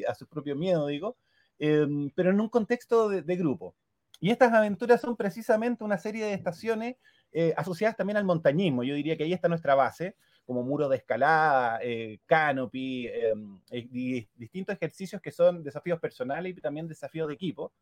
a 0.08 0.14
sus 0.14 0.28
propios 0.28 0.56
miedos, 0.56 0.88
digo, 0.88 1.16
eh, 1.58 1.86
pero 2.14 2.30
en 2.30 2.40
un 2.40 2.48
contexto 2.48 3.08
de, 3.08 3.36
grupo. 3.36 3.76
Y 4.22 4.30
estas 4.30 4.52
aventuras 4.52 5.00
son 5.00 5.16
precisamente 5.16 5.82
una 5.82 5.98
serie 5.98 6.24
de 6.24 6.32
estaciones 6.32 6.94
eh, 7.32 7.52
asociadas 7.56 7.96
también 7.96 8.16
al 8.16 8.24
montañismo. 8.24 8.84
Yo 8.84 8.94
diría 8.94 9.16
que 9.16 9.24
ahí 9.24 9.32
está 9.32 9.48
nuestra 9.48 9.74
base, 9.74 10.14
como 10.46 10.62
muro 10.62 10.88
de 10.88 10.98
escalada, 10.98 11.80
eh, 11.82 12.20
canopy, 12.24 13.08
em, 13.08 13.60
y 13.72 14.28
distintos 14.36 14.76
ejercicios 14.76 15.20
que 15.20 15.32
son 15.32 15.64
desafíos 15.64 15.98
personales 15.98 16.56
y 16.56 16.60
también 16.60 16.86
desafíos 16.86 17.26
de 17.26 17.34
equipo, 17.34 17.72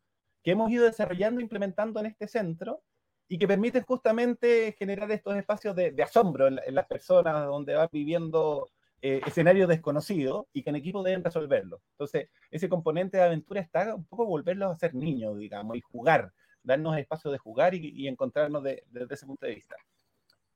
que 0.41 0.51
hemos 0.51 0.71
ido 0.71 0.85
desarrollando 0.85 1.41
e 1.41 1.43
implementando 1.43 1.99
en 1.99 2.07
este 2.07 2.27
centro 2.27 2.81
y 3.27 3.37
que 3.37 3.47
permiten 3.47 3.83
justamente 3.83 4.75
generar 4.79 5.11
estos 5.11 5.35
espacios 5.37 5.75
de, 5.75 5.93
asombro 6.01 6.47
en, 6.47 6.59
en, 6.65 6.73
las 6.73 6.87
personas, 6.87 7.45
donde 7.45 7.75
van 7.75 7.89
viviendo 7.91 8.67
eh, 9.01 9.21
escenario 9.25 9.67
desconocido 9.67 10.47
y 10.53 10.63
que 10.63 10.69
en 10.69 10.75
equipo 10.75 11.03
deben 11.03 11.23
resolverlo. 11.23 11.81
Entonces, 11.91 12.29
ese 12.49 12.69
componente 12.69 13.17
de 13.17 13.23
aventura 13.23 13.61
está 13.61 13.95
un 13.95 14.05
poco 14.05 14.25
volverlos 14.25 14.71
a 14.71 14.77
ser 14.77 14.93
niños, 14.93 15.37
digamos, 15.37 15.77
y 15.77 15.81
jugar, 15.81 16.33
darnos 16.63 16.97
espacio 16.97 17.31
de 17.31 17.37
jugar 17.37 17.73
y, 17.73 17.89
y 17.95 18.07
encontrarnos 18.07 18.63
desde 18.63 18.83
de, 18.87 19.05
de 19.05 19.13
ese 19.15 19.25
punto 19.25 19.45
de 19.45 19.55
vista. 19.55 19.75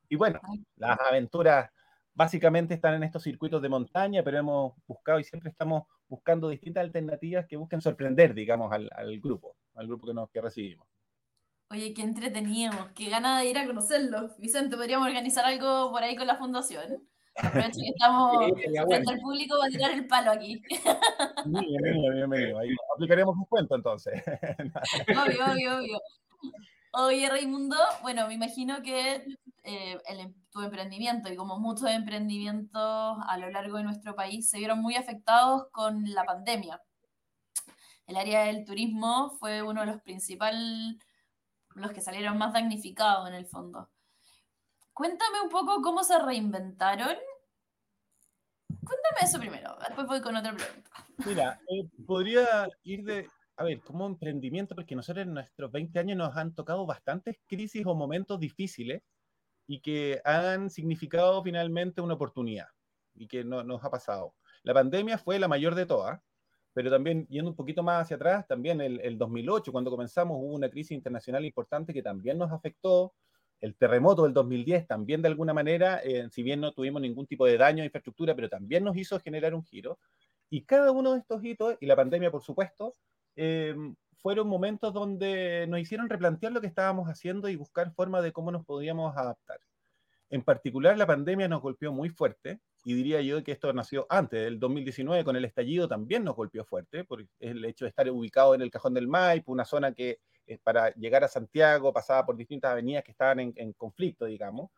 Y 0.07 0.15
bueno, 0.15 0.39
las 0.75 0.99
aventuras 0.99 1.69
básicamente 2.13 2.75
están 2.75 2.93
en 2.93 3.03
estos 3.03 3.23
circuitos 3.23 3.61
de 3.61 3.69
montaña, 3.69 4.23
pero 4.23 4.37
hemos 4.37 4.73
buscado 4.87 5.19
y 5.19 5.23
siempre 5.23 5.49
estamos 5.49 5.83
buscando 6.07 6.47
distintas 6.47 6.83
alternativas 6.83 7.45
que 7.47 7.57
busquen 7.57 7.81
sorprender, 7.81 8.33
digamos, 8.33 8.71
al, 8.71 8.89
al 8.95 9.19
grupo, 9.19 9.57
al 9.73 9.87
grupo 9.87 10.07
que, 10.07 10.13
nos, 10.13 10.29
que 10.29 10.41
recibimos. 10.41 10.87
Oye, 11.71 11.93
qué 11.95 12.03
entreteníamos, 12.03 12.91
qué 12.91 13.09
ganas 13.09 13.41
de 13.41 13.49
ir 13.49 13.57
a 13.57 13.65
conocerlos. 13.65 14.37
Vicente, 14.37 14.77
¿podríamos 14.77 15.07
organizar 15.07 15.45
algo 15.45 15.91
por 15.91 16.03
ahí 16.03 16.15
con 16.15 16.27
la 16.27 16.37
fundación? 16.37 17.09
Aprovecho 17.37 17.79
que 17.83 17.89
estamos 17.89 18.51
frente 18.87 19.11
al 19.11 19.19
público 19.19 19.57
para 19.59 19.71
tirar 19.71 19.91
el 19.91 20.07
palo 20.07 20.31
aquí. 20.31 20.61
Bienvenido, 21.45 22.13
bienvenido. 22.13 22.59
Ahí 22.59 22.69
aplicaremos 22.95 23.35
un 23.35 23.45
cuento 23.45 23.75
entonces. 23.75 24.21
obvio, 25.09 25.45
obvio, 25.51 25.77
obvio. 25.77 26.01
Oye, 26.93 27.29
Raimundo, 27.29 27.75
bueno, 28.03 28.25
me 28.27 28.35
imagino 28.35 28.81
que 28.81 29.25
eh, 29.63 29.97
em, 30.05 30.33
tu 30.49 30.61
emprendimiento 30.61 31.29
y 31.31 31.35
como 31.35 31.59
muchos 31.59 31.89
emprendimientos 31.89 33.17
a 33.27 33.37
lo 33.37 33.49
largo 33.49 33.77
de 33.77 33.83
nuestro 33.83 34.15
país 34.15 34.49
se 34.49 34.59
vieron 34.59 34.81
muy 34.81 34.95
afectados 34.95 35.67
con 35.71 36.09
la 36.13 36.23
pandemia. 36.23 36.81
El 38.07 38.15
área 38.15 38.45
del 38.45 38.63
turismo 38.63 39.31
fue 39.39 39.61
uno 39.61 39.81
de 39.81 39.87
los 39.87 40.01
principales, 40.01 40.95
los 41.73 41.91
que 41.91 42.01
salieron 42.01 42.37
más 42.37 42.53
damnificados 42.53 43.27
en 43.27 43.33
el 43.33 43.45
fondo. 43.45 43.89
Cuéntame 44.95 45.41
un 45.41 45.49
poco 45.49 45.81
cómo 45.81 46.05
se 46.05 46.17
reinventaron. 46.17 47.17
Cuéntame 48.67 49.19
eso 49.23 49.37
primero, 49.37 49.75
después 49.85 50.07
voy 50.07 50.21
con 50.21 50.37
otra 50.37 50.55
pregunta. 50.55 50.89
Mira, 51.25 51.59
eh, 51.67 51.85
podría 52.07 52.69
ir 52.83 53.03
de, 53.03 53.27
a 53.57 53.65
ver, 53.65 53.81
como 53.81 54.05
emprendimiento, 54.05 54.73
porque 54.73 54.95
nosotros 54.95 55.25
en 55.25 55.33
nuestros 55.33 55.69
20 55.69 55.99
años 55.99 56.17
nos 56.17 56.37
han 56.37 56.55
tocado 56.55 56.85
bastantes 56.85 57.37
crisis 57.45 57.85
o 57.85 57.93
momentos 57.93 58.39
difíciles 58.39 59.03
y 59.67 59.81
que 59.81 60.21
han 60.23 60.69
significado 60.69 61.43
finalmente 61.43 61.99
una 61.99 62.13
oportunidad 62.13 62.67
y 63.15 63.27
que 63.27 63.43
no, 63.43 63.63
nos 63.65 63.83
ha 63.83 63.89
pasado. 63.89 64.33
La 64.63 64.73
pandemia 64.73 65.17
fue 65.17 65.39
la 65.39 65.49
mayor 65.49 65.75
de 65.75 65.85
todas, 65.85 66.21
pero 66.73 66.89
también 66.89 67.27
yendo 67.27 67.49
un 67.49 67.57
poquito 67.57 67.83
más 67.83 68.03
hacia 68.03 68.15
atrás, 68.15 68.47
también 68.47 68.79
el, 68.79 69.01
el 69.01 69.17
2008, 69.17 69.73
cuando 69.73 69.91
comenzamos, 69.91 70.37
hubo 70.37 70.53
una 70.53 70.69
crisis 70.69 70.91
internacional 70.91 71.43
importante 71.43 71.93
que 71.93 72.01
también 72.01 72.37
nos 72.37 72.53
afectó. 72.53 73.13
El 73.65 73.75
terremoto 73.75 74.25
del 74.25 74.33
2010 74.33 74.85
también 74.85 75.23
de 75.23 75.27
alguna 75.27 75.51
manera, 75.51 75.99
eh, 76.03 76.27
si 76.29 76.43
bien 76.43 76.61
no 76.61 76.71
tuvimos 76.71 77.01
ningún 77.01 77.25
tipo 77.25 77.47
de 77.47 77.57
daño 77.57 77.81
a 77.81 77.85
infraestructura, 77.85 78.35
pero 78.35 78.47
también 78.47 78.83
nos 78.83 78.95
hizo 78.95 79.19
generar 79.19 79.55
un 79.55 79.63
giro. 79.63 79.97
Y 80.51 80.65
cada 80.65 80.91
uno 80.91 81.13
de 81.13 81.19
estos 81.21 81.43
hitos, 81.43 81.75
y 81.79 81.87
la 81.87 81.95
pandemia 81.95 82.29
por 82.29 82.43
supuesto, 82.43 82.95
eh, 83.35 83.75
fueron 84.17 84.47
momentos 84.47 84.93
donde 84.93 85.65
nos 85.67 85.79
hicieron 85.79 86.07
replantear 86.07 86.51
lo 86.51 86.61
que 86.61 86.67
estábamos 86.67 87.09
haciendo 87.09 87.49
y 87.49 87.55
buscar 87.55 87.91
formas 87.91 88.21
de 88.21 88.31
cómo 88.31 88.51
nos 88.51 88.63
podíamos 88.63 89.17
adaptar. 89.17 89.59
En 90.29 90.43
particular, 90.43 90.95
la 90.95 91.07
pandemia 91.07 91.47
nos 91.47 91.63
golpeó 91.63 91.91
muy 91.91 92.09
fuerte, 92.09 92.59
y 92.83 92.93
diría 92.93 93.19
yo 93.21 93.43
que 93.43 93.51
esto 93.51 93.73
nació 93.73 94.05
antes 94.11 94.43
del 94.43 94.59
2019, 94.59 95.23
con 95.23 95.37
el 95.37 95.45
estallido 95.45 95.87
también 95.87 96.23
nos 96.23 96.35
golpeó 96.35 96.65
fuerte, 96.65 97.03
por 97.03 97.25
el 97.39 97.65
hecho 97.65 97.85
de 97.85 97.89
estar 97.89 98.07
ubicado 98.11 98.53
en 98.53 98.61
el 98.61 98.69
Cajón 98.69 98.93
del 98.93 99.07
Maipo, 99.07 99.51
una 99.51 99.65
zona 99.65 99.91
que 99.91 100.19
eh, 100.47 100.59
para 100.63 100.93
llegar 100.95 101.23
a 101.23 101.27
Santiago 101.27 101.91
pasaba 101.91 102.25
por 102.25 102.37
distintas 102.37 102.71
avenidas 102.71 103.03
que 103.03 103.11
estaban 103.11 103.39
en, 103.39 103.73
conflicto, 103.73 104.25
digamos. 104.25 104.71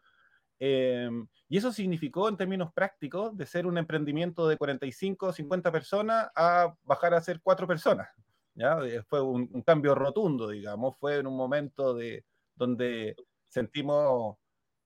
Eh, 0.60 1.10
y 1.50 1.58
eso 1.58 1.72
significó, 1.72 2.30
en 2.30 2.38
términos 2.38 2.72
prácticos, 2.74 3.36
de 3.38 3.46
ser 3.46 3.68
un 3.68 3.78
emprendimiento 3.78 4.48
de 4.48 4.58
45 4.58 5.28
o 5.28 5.34
50 5.34 5.72
personas 5.72 6.30
a 6.36 6.74
bajar 6.84 7.14
a 7.14 7.22
ser 7.22 7.42
cuatro 7.42 7.68
personas. 7.68 8.10
¿ya? 8.56 8.80
Eh, 8.86 9.04
fue 9.04 9.22
un, 9.22 9.62
cambio 9.64 9.94
rotundo, 9.94 10.50
digamos. 10.50 10.98
Fue 10.98 11.18
en 11.18 11.28
un 11.28 11.36
momento 11.36 11.94
de, 11.94 12.26
donde 12.56 13.16
sentimos, 13.48 14.38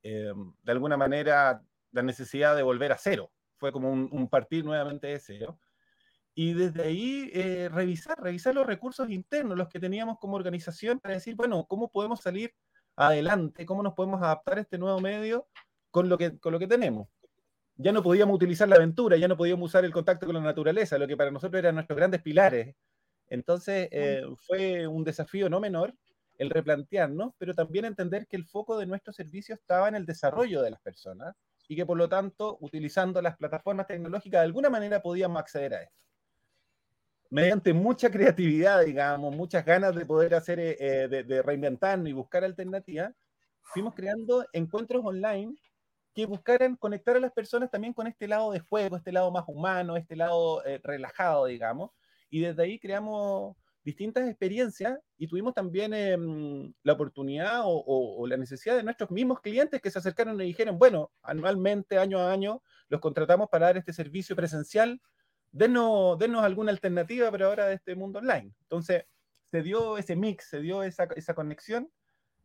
de 0.04 0.72
alguna 0.72 0.98
manera, 0.98 1.62
la 1.92 2.02
necesidad 2.02 2.56
de 2.56 2.64
volver 2.64 2.92
a 2.92 2.98
cero. 2.98 3.32
Fue 3.58 3.72
como 3.72 3.92
un, 3.92 4.30
partir 4.30 4.66
nuevamente 4.66 5.08
de 5.08 5.20
cero. 5.20 5.60
Y 6.34 6.54
desde 6.54 6.84
ahí 6.84 7.30
eh, 7.34 7.70
revisar, 7.70 8.18
revisar 8.22 8.56
los 8.56 8.66
recursos 8.66 9.10
internos, 9.10 9.58
los 9.58 9.68
que 9.68 9.80
teníamos 9.80 10.18
como 10.20 10.36
organización, 10.36 11.00
para 11.00 11.16
decir, 11.16 11.36
bueno, 11.36 11.66
¿cómo 11.68 11.90
podemos 11.90 12.22
salir 12.22 12.54
adelante? 12.96 13.66
¿Cómo 13.66 13.84
nos 13.84 13.94
podemos 13.94 14.22
adaptar 14.22 14.58
a 14.58 14.62
este 14.62 14.78
nuevo 14.78 15.00
medio 15.00 15.48
con 15.90 16.08
lo 16.08 16.18
que, 16.18 16.40
con 16.40 16.54
lo 16.54 16.60
que 16.60 16.68
tenemos? 16.68 17.10
Ya 17.76 17.92
no 17.92 18.04
podíamos 18.04 18.36
utilizar 18.36 18.68
la 18.70 18.76
aventura, 18.76 19.18
ya 19.18 19.28
no 19.28 19.36
podíamos 19.36 19.70
usar 19.70 19.84
el 19.84 19.92
contacto 19.92 20.26
con 20.26 20.36
la 20.36 20.42
naturaleza, 20.42 20.98
lo 20.98 21.08
que 21.08 21.18
para 21.18 21.32
nosotros 21.32 21.60
eran 21.60 21.76
nuestros 21.76 21.98
grandes 21.98 22.22
pilares. 22.22 22.76
Entonces 23.28 23.88
eh, 23.92 24.24
fue 24.46 24.88
un 24.88 25.04
desafío 25.04 25.50
no 25.50 25.60
menor 25.60 25.94
el 26.38 26.50
replantearnos, 26.50 27.34
pero 27.38 27.54
también 27.54 27.86
entender 27.86 28.28
que 28.28 28.36
el 28.36 28.46
foco 28.46 28.78
de 28.78 28.86
nuestro 28.86 29.14
servicio 29.14 29.56
estaba 29.56 29.88
en 29.88 29.96
el 29.96 30.06
desarrollo 30.06 30.62
de 30.62 30.72
las 30.72 30.82
personas 30.82 31.36
y 31.68 31.76
que 31.76 31.86
por 31.86 31.98
lo 31.98 32.10
tanto, 32.10 32.58
utilizando 32.62 33.22
las 33.22 33.38
plataformas 33.38 33.88
tecnológicas, 33.88 34.42
de 34.42 34.46
alguna 34.46 34.70
manera 34.70 35.02
podíamos 35.02 35.40
acceder 35.40 35.74
a 35.74 35.84
esto. 35.84 36.11
Mediante 37.32 37.72
mucha 37.72 38.12
creatividad, 38.12 38.84
digamos, 38.84 39.34
muchas 39.34 39.64
ganas 39.64 39.96
de 39.96 40.06
poder 40.06 40.36
hacer, 40.36 40.60
eh, 40.60 40.76
eh, 40.78 41.08
de, 41.08 41.42
reinventarnos 41.42 42.10
y 42.10 42.12
buscar 42.12 42.44
alternativas, 42.44 43.14
fuimos 43.62 43.96
creando 43.96 44.46
encuentros 44.52 45.02
online 45.06 45.56
que 46.14 46.26
buscaran 46.26 46.76
conectar 46.76 47.16
a 47.16 47.22
las 47.22 47.32
personas 47.32 47.72
también 47.72 47.94
con 47.94 48.06
este 48.06 48.28
lado 48.28 48.52
de 48.52 48.60
juego, 48.60 48.98
este 48.98 49.14
lado 49.14 49.32
más 49.32 49.46
humano, 49.48 49.96
este 49.96 50.18
lado 50.18 50.62
eh, 50.66 50.82
relajado, 50.84 51.46
digamos. 51.46 51.92
Y 52.30 52.42
desde 52.42 52.64
ahí 52.64 52.78
creamos 52.78 53.56
distintas 53.82 54.28
experiencias 54.28 55.00
y 55.18 55.26
tuvimos 55.26 55.54
también 55.54 55.94
em, 55.94 56.74
la 56.84 56.94
oportunidad 56.94 57.62
o, 57.64 58.28
la 58.28 58.36
necesidad 58.36 58.76
de 58.76 58.84
nuestros 58.84 59.10
mismos 59.10 59.40
clientes 59.40 59.82
que 59.82 59.90
se 59.90 60.00
acercaron 60.00 60.40
y 60.42 60.46
dijeron, 60.48 60.78
bueno, 60.78 61.12
anualmente, 61.24 61.98
año 61.98 62.20
a 62.20 62.30
año, 62.30 62.62
los 62.90 63.00
contratamos 63.00 63.48
para 63.50 63.68
dar 63.68 63.78
este 63.78 63.94
servicio 63.94 64.36
presencial, 64.36 65.00
denos, 65.52 66.18
denos 66.18 66.44
alguna 66.44 66.72
alternativa, 66.72 67.32
pero 67.32 67.48
ahora 67.48 67.68
de 67.68 67.76
este 67.76 67.96
mundo 67.96 68.20
online. 68.20 68.54
Entonces, 68.62 69.06
se 69.52 69.62
dio 69.62 69.98
ese 69.98 70.16
mix, 70.16 70.50
se 70.50 70.62
dio 70.62 70.84
esa, 70.84 71.08
esa 71.16 71.34
conexión 71.34 71.92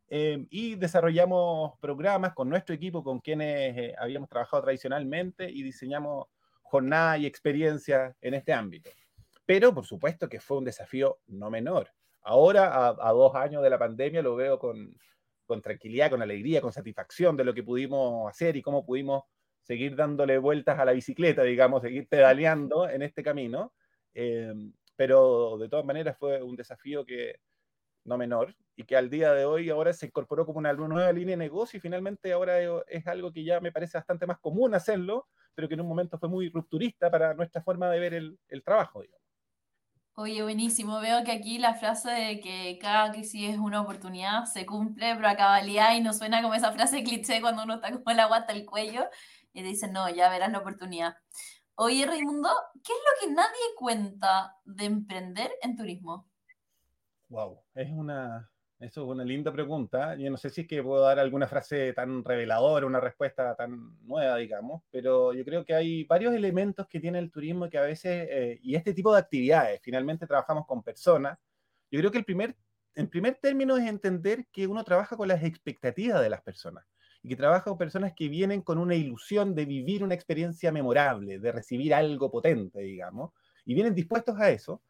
em, 0.09 0.47
y 0.51 0.75
desarrollamos 0.75 1.79
programas 1.81 2.35
con 2.35 2.49
nuestro 2.49 2.75
equipo, 2.75 3.05
con 3.05 3.21
quienes 3.21 3.77
eh, 3.77 3.95
habíamos 3.99 4.29
trabajado 4.29 4.65
tradicionalmente 4.65 5.49
y 5.51 5.63
diseñamos 5.63 6.27
jornadas 6.63 7.21
y 7.21 7.27
experiencias 7.27 8.15
en 8.21 8.35
este 8.35 8.53
ámbito. 8.53 8.91
Pero 9.45 9.73
por 9.73 9.87
supuesto 9.87 10.29
que 10.29 10.41
fue 10.41 10.59
un 10.59 10.65
desafío 10.65 11.21
no 11.29 11.49
menor. 11.51 11.91
Ahora, 12.23 12.89
a, 12.89 13.13
dos 13.13 13.37
años 13.37 13.63
de 13.63 13.71
la 13.71 13.79
pandemia, 13.79 14.21
lo 14.21 14.35
veo 14.35 14.59
con, 14.59 14.97
con, 15.47 15.63
tranquilidad, 15.63 16.11
con 16.11 16.23
alegría, 16.23 16.61
con 16.61 16.73
satisfacción 16.73 17.37
de 17.37 17.45
lo 17.45 17.55
que 17.55 17.63
pudimos 17.63 18.29
hacer 18.29 18.57
y 18.57 18.63
cómo 18.63 18.85
pudimos 18.85 19.23
seguir 19.67 19.97
dándole 19.97 20.39
vueltas 20.39 20.79
a 20.79 20.85
la 20.85 20.93
bicicleta, 20.93 21.43
digamos, 21.43 21.83
seguir 21.83 22.07
pedaleando 22.09 22.89
en 22.89 23.03
este 23.03 23.23
camino. 23.23 23.73
Eh, 24.15 24.55
pero 24.95 25.59
de 25.59 25.69
todas 25.69 25.85
maneras 25.85 26.17
fue 26.19 26.43
un 26.43 26.57
desafío 26.57 27.05
que 27.05 27.41
no 28.05 28.17
menor 28.17 28.55
y 28.77 28.85
que 28.85 28.97
al 28.97 29.11
día 29.11 29.33
de 29.33 29.45
hoy 29.45 29.69
ahora 29.69 29.93
se 29.93 30.07
incorporó 30.07 30.47
como 30.47 30.61
una 30.61 30.73
nueva 30.73 31.13
línea 31.13 31.33
de 31.33 31.45
negocio 31.45 31.79
y 31.79 31.81
finalmente 31.81 32.33
ahora 32.33 32.59
es 32.87 33.07
algo 33.09 33.33
que 33.33 33.43
ya 33.43 33.61
me 33.61 33.73
parece 33.73 33.99
bastante 33.99 34.27
más 34.27 34.39
común 34.39 34.75
hacerlo, 34.75 35.27
pero 35.55 35.67
que 35.67 35.75
en 35.75 35.81
un 35.81 35.89
momento 35.89 36.17
fue 36.17 36.29
muy 36.29 36.49
rupturista 36.49 37.11
para 37.11 37.35
nuestra 37.35 37.61
forma 37.61 37.91
de 37.91 37.99
ver 37.99 38.15
el, 38.15 38.39
el 38.49 38.63
trabajo, 38.63 39.03
digamos. 39.03 39.27
Oye, 40.19 40.43
buenísimo. 40.43 40.99
Veo 41.01 41.25
que 41.25 41.33
aquí 41.33 41.59
la 41.59 41.75
frase 41.75 42.11
de 42.11 42.41
que 42.41 42.79
cada 42.81 43.13
crisis 43.13 43.51
es 43.51 43.59
una 43.59 43.83
oportunidad 43.83 44.45
se 44.45 44.65
cumple, 44.65 45.15
pero 45.15 45.29
a 45.29 45.37
cabalidad 45.37 45.95
y 45.95 46.01
no 46.01 46.15
suena 46.15 46.41
como 46.41 46.55
esa 46.55 46.73
frase 46.73 47.03
cliché 47.05 47.43
cuando 47.43 47.65
uno 47.65 47.75
está 47.75 47.93
como 47.93 48.11
el 48.11 48.21
aguanta 48.21 48.55
el 48.55 48.65
cuello 48.65 49.05
y 49.57 49.63
dicen, 49.63 49.93
no, 49.93 50.09
ya 50.11 50.29
verás 50.29 50.53
la 50.53 50.59
oportunidad. 50.59 51.17
Oye, 51.77 52.05
Raimundo, 52.05 52.51
¿qué 52.85 52.93
es 52.93 52.99
lo 52.99 53.27
que 53.27 53.35
nadie 53.35 53.75
cuenta 53.75 54.55
de 54.65 54.85
emprender 54.85 55.51
en 55.63 55.77
turismo? 55.77 56.29
Wow, 57.31 57.63
es 57.75 57.91
una, 57.91 58.51
eso 58.79 59.03
es 59.03 59.09
una 59.09 59.25
linda 59.25 59.51
pregunta. 59.51 60.15
Yo 60.17 60.31
no 60.31 60.37
sé 60.37 60.51
si 60.51 60.61
es 60.61 60.69
que 60.69 60.83
puedo 60.83 61.03
dar 61.03 61.19
alguna 61.19 61.49
frase 61.49 61.95
tan 61.95 62.23
reveladora, 62.23 62.85
una 62.85 63.01
respuesta 63.01 63.55
tan 63.57 63.99
nueva, 64.07 64.37
digamos, 64.37 64.83
pero 64.91 65.33
yo 65.33 65.43
creo 65.43 65.65
que 65.65 65.75
hay 65.75 66.05
varios 66.05 66.35
elementos 66.35 66.87
que 66.87 67.01
tiene 67.01 67.19
el 67.19 67.31
turismo 67.31 67.71
que 67.71 67.79
a 67.79 67.83
veces, 67.83 68.29
eh, 68.31 68.59
y 68.63 68.75
este 68.75 68.93
tipo 68.93 69.11
de 69.11 69.21
actividades, 69.21 69.81
finalmente 69.83 70.27
trabajamos 70.27 70.67
con 70.67 70.83
personas. 70.83 71.39
Yo 71.91 71.99
creo 72.01 72.11
que 72.11 72.19
el 72.19 72.27
primer, 72.27 72.55
en 72.95 73.09
primer 73.09 73.37
término 73.37 73.79
es 73.79 73.87
entender 73.87 74.47
que 74.53 74.67
uno 74.67 74.85
trabaja 74.85 75.17
con 75.17 75.29
las 75.29 75.43
expectativas 75.43 76.21
de 76.21 76.29
las 76.29 76.43
personas 76.43 76.85
que 77.29 77.37
trabaja 77.37 77.65
con 77.65 77.79
personas 77.79 78.13
que 78.15 78.29
vienen 78.29 78.63
con 78.63 78.79
una 78.79 78.95
ilusión 78.95 79.55
de 79.55 79.65
vivir 79.65 80.05
una 80.05 80.15
experiencia 80.15 80.71
memorable, 80.73 81.39
de 81.39 81.53
recibir 81.53 81.95
algo 81.95 82.31
potente, 82.31 82.81
digamos, 82.81 83.33
y 83.65 83.75
vienen 83.75 83.95
dispuestos 83.95 84.39
a 84.39 84.51
eso. 84.51 84.83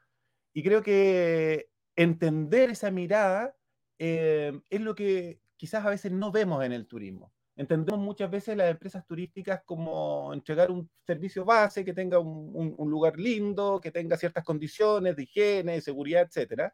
Y 0.52 0.62
creo 0.62 0.82
que 0.82 1.70
entender 1.94 2.70
esa 2.70 2.90
mirada 2.90 3.54
eh, 3.98 4.60
es 4.70 4.80
lo 4.80 4.94
que 4.94 5.40
quizás 5.56 5.84
a 5.84 5.90
veces 5.90 6.12
no 6.12 6.30
vemos 6.30 6.64
en 6.64 6.72
el 6.72 6.86
turismo. 6.86 7.32
Entendemos 7.56 7.98
muchas 8.00 8.30
veces 8.30 8.54
las 8.54 8.70
empresas 8.70 9.06
turísticas 9.06 9.62
como 9.64 10.34
entregar 10.34 10.70
un 10.70 10.90
servicio 11.06 11.42
base 11.44 11.86
que 11.86 11.94
tenga 11.94 12.18
un, 12.18 12.90
lugar 12.90 13.18
lindo, 13.18 13.80
que 13.80 13.90
tenga 13.90 14.18
ciertas 14.18 14.44
condiciones 14.44 15.16
de 15.16 15.22
higiene, 15.22 15.72
de 15.72 15.80
seguridad, 15.80 16.28
etc. 16.30 16.70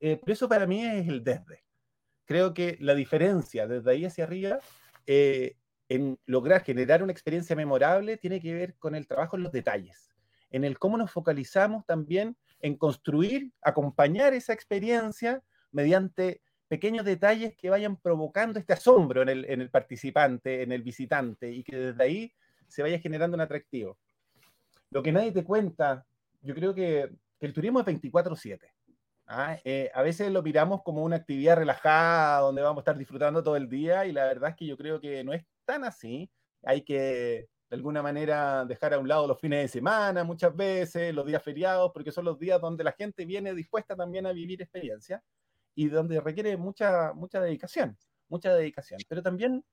Eh, 0.00 0.18
pero 0.20 0.32
eso 0.32 0.48
para 0.48 0.66
mí 0.66 0.84
es 0.84 1.06
el 1.06 1.22
desde. 1.22 1.62
Creo 2.24 2.52
que 2.52 2.76
la 2.80 2.96
diferencia 2.96 3.68
desde 3.68 3.90
ahí 3.92 4.04
hacia 4.04 4.24
arriba 4.24 4.58
eh, 5.10 5.56
en 5.88 6.18
lograr 6.26 6.62
generar 6.62 7.02
una 7.02 7.12
experiencia 7.12 7.56
memorable 7.56 8.18
tiene 8.18 8.42
que 8.42 8.52
ver 8.52 8.74
con 8.76 8.94
el 8.94 9.06
trabajo 9.06 9.36
en 9.36 9.42
los 9.42 9.52
detalles, 9.52 10.10
en 10.50 10.64
el 10.64 10.78
cómo 10.78 10.98
nos 10.98 11.10
focalizamos 11.10 11.86
también 11.86 12.36
en 12.60 12.76
construir, 12.76 13.50
acompañar 13.62 14.34
esa 14.34 14.52
experiencia 14.52 15.42
mediante 15.72 16.42
pequeños 16.68 17.06
detalles 17.06 17.56
que 17.56 17.70
vayan 17.70 17.96
provocando 17.96 18.58
este 18.58 18.74
asombro 18.74 19.22
en 19.22 19.30
el, 19.30 19.70
participante, 19.70 20.62
en 20.62 20.72
el 20.72 20.82
visitante, 20.82 21.50
y 21.50 21.64
que 21.64 21.76
desde 21.76 22.04
ahí 22.04 22.32
se 22.66 22.82
vaya 22.82 22.98
generando 22.98 23.34
un 23.34 23.40
atractivo. 23.40 23.96
Lo 24.90 25.02
que 25.02 25.10
nadie 25.10 25.32
te 25.32 25.42
cuenta, 25.42 26.04
yo 26.42 26.54
creo 26.54 26.74
que, 26.74 27.08
el 27.40 27.52
turismo 27.54 27.80
es 27.80 27.86
24/7. 27.86 28.74
¿Ah? 29.28 29.58
Eh, 29.64 29.90
a 29.94 30.02
veces 30.02 30.32
lo 30.32 30.42
miramos 30.42 30.82
como 30.82 31.02
una 31.04 31.16
actividad 31.16 31.56
relajada, 31.56 32.40
donde 32.40 32.62
vamos 32.62 32.78
a 32.78 32.82
estar 32.82 32.98
disfrutando 32.98 33.42
todo 33.42 33.56
el 33.56 33.68
día, 33.68 34.06
y 34.06 34.12
la 34.12 34.24
verdad 34.26 34.50
es 34.50 34.56
que 34.56 34.66
yo 34.66 34.76
creo 34.76 35.00
que 35.00 35.22
no 35.24 35.32
es 35.32 35.44
tan 35.64 35.84
así. 35.84 36.30
Hay 36.64 36.82
que, 36.82 37.48
de 37.70 37.76
alguna 37.76 38.02
manera, 38.02 38.64
dejar 38.64 38.94
a 38.94 38.98
un 38.98 39.08
lado 39.08 39.26
los 39.28 39.40
fines 39.40 39.62
de 39.62 39.68
semana 39.68 40.24
muchas 40.24 40.54
veces, 40.56 41.14
los 41.14 41.26
días 41.26 41.42
feriados, 41.42 41.92
porque 41.92 42.10
son 42.10 42.24
los 42.24 42.38
días 42.38 42.60
donde 42.60 42.82
la 42.84 42.92
gente 42.92 43.24
viene 43.24 43.54
dispuesta 43.54 43.94
también 43.94 44.26
a 44.26 44.32
vivir 44.32 44.60
experiencia 44.62 45.22
y 45.74 45.88
donde 45.88 46.20
requiere 46.20 46.56
mucha, 46.56 47.12
mucha 47.12 47.40
dedicación, 47.40 47.96
mucha 48.28 48.54
dedicación. 48.54 48.98
Pero 49.08 49.22
también 49.22 49.64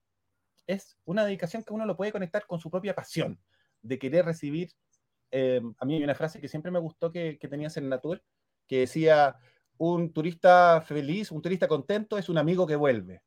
es 0.68 0.98
una 1.06 1.26
dedicación 1.26 1.64
que 1.64 1.74
uno 1.74 1.86
lo 1.86 1.98
puede 1.98 2.12
conectar 2.12 2.46
con 2.46 2.60
su 2.60 2.70
propia 2.70 2.94
pasión, 2.94 3.40
de 3.82 3.98
querer 3.98 4.26
recibir. 4.26 4.72
Eh, 5.32 5.62
a 5.80 5.86
mí 5.86 5.96
hay 5.96 6.04
una 6.04 6.16
frase 6.16 6.40
que 6.40 6.48
siempre 6.48 6.72
me 6.72 6.80
gustó 6.80 7.12
que, 7.12 7.38
que 7.40 7.48
tenía 7.48 7.70
Natur, 7.82 8.22
que 8.67 8.79
decía, 8.79 9.38
un 9.77 10.12
turista 10.13 10.81
feliz, 10.81 11.31
un 11.31 11.41
turista 11.41 11.67
contento 11.67 12.17
es 12.17 12.29
un 12.29 12.38
amigo 12.38 12.65
que 12.65 12.75
vuelve. 12.75 13.22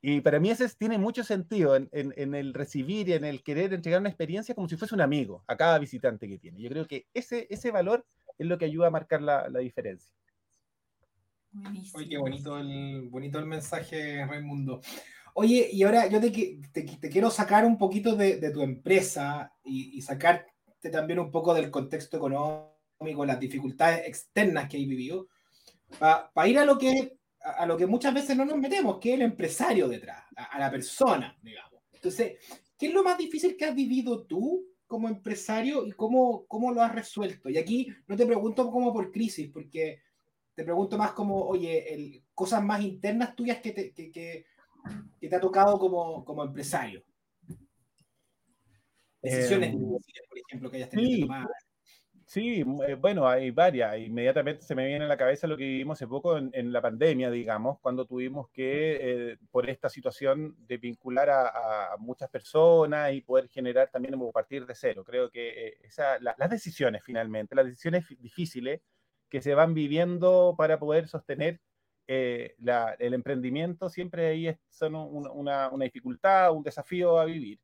Y 0.00 0.20
para 0.20 0.38
mí 0.38 0.50
ese 0.50 0.68
tiene 0.76 0.96
mucho 0.96 1.24
sentido 1.24 1.74
en, 1.74 1.88
el 1.92 2.54
recibir 2.54 3.08
y 3.08 3.14
en 3.14 3.24
el 3.24 3.42
querer 3.42 3.74
entregar 3.74 4.00
una 4.00 4.08
experiencia 4.08 4.54
como 4.54 4.68
si 4.68 4.76
fuese 4.76 4.94
un 4.94 5.00
amigo 5.00 5.42
a 5.48 5.56
cada 5.56 5.78
visitante 5.78 6.28
que 6.28 6.38
tiene. 6.38 6.60
Yo 6.60 6.68
creo 6.68 6.86
que 6.86 7.06
ese, 7.12 7.48
ese 7.50 7.72
valor 7.72 8.06
es 8.38 8.46
lo 8.46 8.58
que 8.58 8.66
ayuda 8.66 8.86
a 8.86 8.92
marcar 8.92 9.20
la, 9.20 9.48
diferencia. 9.58 10.14
Oye, 11.94 12.08
qué 12.08 12.18
bonito 12.18 12.56
el, 12.58 13.08
bonito 13.08 13.40
el 13.40 13.46
mensaje, 13.46 14.24
Raimundo. 14.24 14.80
Oye, 15.34 15.68
y 15.72 15.82
ahora 15.82 16.06
yo 16.06 16.20
te, 16.20 16.30
te, 16.72 17.08
quiero 17.10 17.30
sacar 17.30 17.64
un 17.64 17.76
poquito 17.76 18.14
de, 18.14 18.50
tu 18.52 18.62
empresa 18.62 19.52
y, 19.64 20.00
sacarte 20.02 20.52
también 20.92 21.18
un 21.18 21.32
poco 21.32 21.54
del 21.54 21.70
contexto 21.70 22.16
económico, 22.16 22.77
las 23.00 23.40
dificultades 23.40 24.06
externas 24.06 24.68
que 24.68 24.76
hay 24.76 24.86
vivido, 24.86 25.28
para 25.98 26.48
ir 26.48 26.58
a 26.58 26.64
lo 26.64 26.78
que 26.78 27.18
a, 27.40 27.66
lo 27.66 27.76
que 27.76 27.86
muchas 27.86 28.12
veces 28.14 28.36
no 28.36 28.44
nos 28.44 28.58
metemos, 28.58 28.98
que 28.98 29.10
es 29.10 29.14
el 29.16 29.22
empresario 29.22 29.88
detrás, 29.88 30.24
a, 30.36 30.58
la 30.58 30.70
persona, 30.70 31.36
digamos. 31.42 31.82
Entonces, 31.92 32.38
¿qué 32.76 32.86
es 32.86 32.92
lo 32.92 33.02
más 33.02 33.16
difícil 33.16 33.56
que 33.56 33.64
has 33.64 33.74
vivido 33.74 34.26
tú 34.26 34.64
como 34.86 35.08
empresario 35.08 35.86
y 35.86 35.92
cómo, 35.92 36.46
cómo 36.46 36.72
lo 36.72 36.82
has 36.82 36.94
resuelto? 36.94 37.48
Y 37.48 37.58
aquí 37.58 37.88
no 38.06 38.16
te 38.16 38.26
pregunto 38.26 38.70
como 38.70 38.92
por 38.92 39.10
crisis, 39.10 39.50
porque 39.52 40.02
te 40.54 40.64
pregunto 40.64 40.98
más 40.98 41.12
como, 41.12 41.36
oye, 41.36 41.94
el, 41.94 42.24
cosas 42.34 42.62
más 42.62 42.82
internas 42.82 43.34
tuyas 43.34 43.60
que 43.60 43.72
te, 43.72 43.92
que, 43.92 44.10
que, 44.10 44.44
te 45.28 45.36
ha 45.36 45.40
tocado 45.40 45.78
como, 45.78 46.24
como 46.24 46.44
empresario. 46.44 47.04
Decisiones 49.22 49.74
eh, 49.74 49.78
por 50.28 50.38
ejemplo, 50.38 50.70
que 50.70 50.76
hayas 50.76 50.90
tenido 50.90 51.10
que 51.10 51.20
tomar. 51.22 51.46
Sí, 52.28 52.62
eh, 52.86 52.94
bueno, 52.94 53.26
hay 53.26 53.50
varias. 53.50 53.98
Inmediatamente 53.98 54.62
se 54.62 54.74
me 54.74 54.86
viene 54.86 55.06
a 55.06 55.08
la 55.08 55.16
cabeza 55.16 55.46
lo 55.46 55.56
que 55.56 55.64
vivimos 55.64 55.96
hace 55.96 56.06
poco 56.06 56.36
en, 56.36 56.72
la 56.74 56.82
pandemia, 56.82 57.30
digamos, 57.30 57.78
cuando 57.80 58.04
tuvimos 58.04 58.50
que, 58.50 59.32
eh, 59.32 59.38
por 59.50 59.68
esta 59.70 59.88
situación 59.88 60.54
de 60.66 60.76
vincular 60.76 61.30
a, 61.30 61.96
muchas 61.98 62.28
personas 62.28 63.14
y 63.14 63.22
poder 63.22 63.48
generar 63.48 63.88
también 63.90 64.14
a 64.14 64.30
partir 64.30 64.66
de 64.66 64.74
cero. 64.74 65.04
Creo 65.04 65.30
que 65.30 65.68
eh, 65.68 65.78
las 66.20 66.50
decisiones 66.50 67.02
finalmente, 67.02 67.54
las 67.54 67.64
decisiones 67.64 68.04
difíciles 68.20 68.82
que 69.30 69.40
se 69.40 69.54
van 69.54 69.72
viviendo 69.72 70.54
para 70.58 70.78
poder 70.78 71.08
sostener 71.08 71.60
el 72.06 73.14
emprendimiento, 73.14 73.88
siempre 73.88 74.26
ahí 74.28 74.54
son 74.68 74.94
una 74.96 75.70
dificultad, 75.80 76.52
un 76.52 76.62
desafío 76.62 77.18
a 77.18 77.24
vivir. 77.24 77.58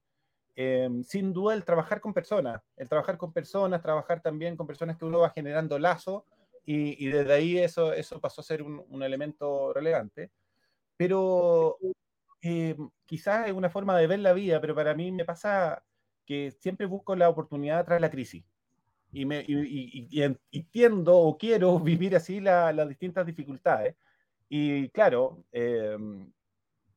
Em, 0.57 1.03
sin 1.03 1.33
duda 1.33 1.55
el 1.55 1.65
trabajar 1.65 2.01
con 2.01 2.15
personas, 2.15 2.63
el 2.77 2.89
trabajar 2.89 3.19
con 3.19 3.33
personas, 3.33 3.83
trabajar 3.83 4.21
también 4.21 4.57
con 4.57 4.69
personas 4.69 4.97
que 4.97 5.05
uno 5.05 5.19
va 5.19 5.31
generando 5.31 5.79
lazo 5.79 6.27
y, 6.65 7.07
desde 7.09 7.33
ahí 7.33 7.59
eso, 7.59 7.93
eso 7.93 8.21
pasó 8.21 8.41
a 8.41 8.45
ser 8.45 8.63
un, 8.63 9.03
elemento 9.03 9.73
relevante. 9.73 10.31
Pero 10.97 11.79
em, 12.41 12.91
quizás 13.05 13.49
es 13.49 13.53
una 13.53 13.71
forma 13.71 13.99
de 13.99 14.07
ver 14.07 14.21
la 14.21 14.33
vida, 14.33 14.61
pero 14.61 14.75
para 14.75 14.95
mí 14.95 15.13
me 15.13 15.25
pasa 15.25 15.85
que 16.25 16.53
siempre 16.53 16.87
busco 16.87 17.17
la 17.17 17.29
oportunidad 17.29 17.85
tras 17.85 18.01
la 18.01 18.11
crisis. 18.11 18.45
Y, 19.13 19.27
me, 19.27 19.45
y, 19.47 20.23
entiendo 20.53 21.17
o 21.19 21.37
quiero 21.39 21.79
vivir 21.81 22.17
así 22.17 22.41
las 22.41 22.89
distintas 22.89 23.27
dificultades. 23.27 23.97
Y 24.49 24.89
claro, 24.91 25.45
eh, 25.53 25.97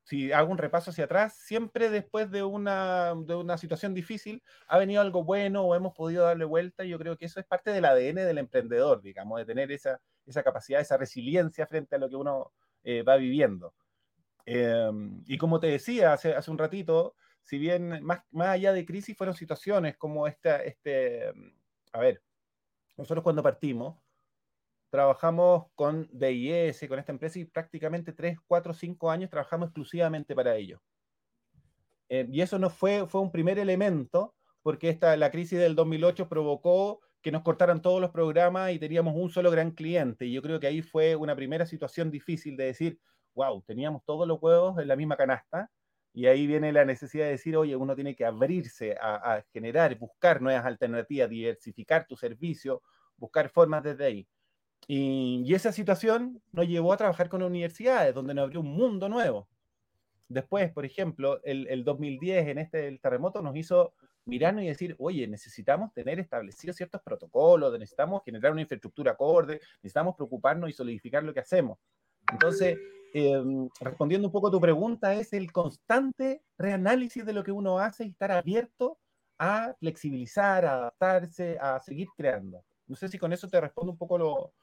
si 0.07 0.31
hago 0.31 0.49
un 0.49 0.57
repaso 0.57 0.91
hacia 0.91 1.03
atrás, 1.03 1.35
siempre 1.37 1.89
después 1.89 2.31
de 2.31 2.41
una, 2.41 3.13
de 3.25 3.35
una 3.35 3.57
situación 3.57 3.93
difícil 3.93 4.41
ha 4.67 4.77
venido 4.77 5.01
algo 5.01 5.25
bueno 5.25 5.63
o 5.63 5.75
hemos 5.75 5.93
podido 5.93 6.23
darle 6.23 6.45
vuelta. 6.45 6.85
Y 6.85 6.89
yo 6.89 6.97
creo 6.97 7.17
que 7.17 7.25
eso 7.25 7.41
es 7.41 7.45
parte 7.45 7.71
del 7.71 7.83
ADN 7.83 8.15
del 8.15 8.37
emprendedor, 8.37 9.01
digamos, 9.01 9.37
de 9.37 9.45
tener 9.45 9.69
esa, 9.69 9.99
esa 10.25 10.43
capacidad, 10.43 10.79
esa 10.79 10.95
resiliencia 10.95 11.67
frente 11.67 11.97
a 11.97 11.99
lo 11.99 12.07
que 12.07 12.15
uno 12.15 12.53
eh, 12.85 13.03
va 13.03 13.17
viviendo. 13.17 13.73
Em, 14.45 15.25
y 15.25 15.37
como 15.37 15.59
te 15.59 15.67
decía 15.67 16.13
hace, 16.13 16.33
hace 16.33 16.51
un 16.51 16.57
ratito, 16.57 17.15
si 17.43 17.57
bien 17.57 18.01
más, 18.01 18.21
más 18.31 18.47
allá 18.47 18.71
de 18.71 18.85
crisis 18.85 19.17
fueron 19.17 19.35
situaciones 19.35 19.97
como 19.97 20.25
esta, 20.25 20.63
este, 20.63 21.33
a 21.91 21.99
ver, 21.99 22.21
nosotros 22.95 23.25
cuando 23.25 23.43
partimos, 23.43 23.97
trabajamos 24.89 25.65
con 25.75 26.07
DIS, 26.11 26.85
con 26.87 26.99
esta 26.99 27.11
empresa, 27.11 27.39
y 27.39 27.45
prácticamente 27.45 28.13
3, 28.13 28.37
4, 28.47 28.73
5 28.73 29.11
años 29.11 29.29
trabajamos 29.29 29.67
exclusivamente 29.67 30.35
para 30.35 30.55
ellos. 30.55 30.79
Eh, 32.09 32.27
y 32.31 32.41
eso 32.41 32.57
no 32.57 32.69
fue, 32.69 33.07
fue 33.07 33.21
un 33.21 33.31
primer 33.31 33.59
elemento, 33.59 34.33
porque 34.61 34.89
esta, 34.89 35.15
la 35.17 35.31
crisis 35.31 35.59
del 35.59 35.75
2008 35.75 36.29
provocó 36.29 37.01
que 37.21 37.31
nos 37.31 37.41
cortaran 37.41 37.81
todos 37.81 37.99
los 37.99 38.11
programas 38.11 38.71
y 38.71 38.79
teníamos 38.79 39.15
un 39.15 39.29
solo 39.29 39.51
gran 39.51 39.71
cliente. 39.71 40.25
Y 40.25 40.33
yo 40.33 40.41
creo 40.41 40.59
que 40.59 40.67
ahí 40.67 40.81
fue 40.81 41.15
una 41.15 41.35
primera 41.35 41.65
situación 41.65 42.11
difícil 42.11 42.55
de 42.55 42.65
decir, 42.65 42.99
wow, 43.33 43.61
teníamos 43.63 44.03
todos 44.05 44.27
los 44.27 44.41
huevos 44.41 44.79
en 44.79 44.87
la 44.87 44.95
misma 44.95 45.17
canasta. 45.17 45.69
Y 46.13 46.25
ahí 46.25 46.47
viene 46.47 46.71
la 46.71 46.85
necesidad 46.85 47.25
de 47.25 47.31
decir, 47.31 47.55
oye, 47.57 47.75
uno 47.75 47.95
tiene 47.95 48.15
que 48.15 48.25
abrirse 48.25 48.95
a, 48.99 49.35
a 49.35 49.43
generar, 49.53 49.97
buscar 49.97 50.41
nuevas 50.41 50.65
alternativas, 50.65 51.29
diversificar 51.29 52.07
tu 52.07 52.15
servicio, 52.15 52.81
buscar 53.17 53.49
formas 53.49 53.83
desde 53.83 54.05
ahí. 54.05 54.27
Y, 54.87 55.53
esa 55.53 55.71
situación 55.71 56.41
nos 56.51 56.67
llevó 56.67 56.93
a 56.93 56.97
trabajar 56.97 57.29
con 57.29 57.41
universidades, 57.41 58.13
donde 58.13 58.33
nos 58.33 58.43
abrió 58.43 58.61
un 58.61 58.73
mundo 58.73 59.09
nuevo. 59.09 59.47
Después, 60.29 60.71
por 60.71 60.85
ejemplo, 60.85 61.41
el, 61.43 61.67
el 61.67 61.83
2010, 61.83 62.47
en 62.47 62.57
este 62.57 62.87
el 62.87 62.99
terremoto, 62.99 63.41
nos 63.41 63.55
hizo 63.55 63.93
mirarnos 64.27 64.63
y 64.63 64.67
decir, 64.67 64.95
oye, 64.99 65.25
necesitamos 65.27 65.93
tener 65.93 66.19
establecidos 66.19 66.75
ciertos 66.75 67.01
protocolos, 67.01 67.71
necesitamos 67.73 68.21
generar 68.23 68.51
una 68.51 68.61
infraestructura 68.61 69.13
acorde, 69.13 69.61
necesitamos 69.81 70.15
preocuparnos 70.15 70.69
y 70.69 70.73
solidificar 70.73 71.23
lo 71.23 71.33
que 71.33 71.39
hacemos. 71.39 71.79
Entonces, 72.31 72.77
em, 73.13 73.69
respondiendo 73.79 74.27
un 74.27 74.31
poco 74.31 74.49
a 74.49 74.51
tu 74.51 74.59
pregunta, 74.59 75.13
es 75.13 75.31
el 75.33 75.51
constante 75.51 76.41
reanálisis 76.57 77.25
de 77.25 77.33
lo 77.33 77.43
que 77.43 77.53
uno 77.53 77.79
hace 77.79 78.05
y 78.05 78.09
estar 78.09 78.31
abierto 78.31 78.99
a 79.39 79.73
flexibilizar, 79.79 80.65
a 80.65 80.73
adaptarse, 80.73 81.57
a 81.59 81.79
seguir 81.79 82.09
creando. 82.17 82.63
No 82.87 82.95
sé 82.95 83.07
si 83.07 83.17
con 83.17 83.31
eso 83.31 83.47
te 83.47 83.61
respondo 83.61 83.91
un 83.91 83.97
poco 83.97 84.17
lo, 84.17 84.53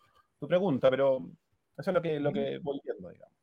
tu 0.44 0.48
pregunta, 0.48 0.90
pero 0.90 1.30
eso 1.76 1.90
es 1.90 1.94
lo 1.94 2.02
que, 2.02 2.20
lo 2.20 2.32
que 2.32 2.58
voy 2.58 2.80
viendo, 2.84 3.08
digamos. 3.08 3.34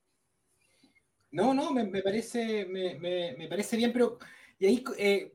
No, 1.32 1.54
no, 1.54 1.72
me, 1.72 2.02
parece, 2.02 2.66
me, 2.66 3.48
parece 3.48 3.78
bien, 3.78 3.94
pero 3.94 4.18
y 4.60 4.66
ahí 4.66 4.84
eh, 4.98 5.34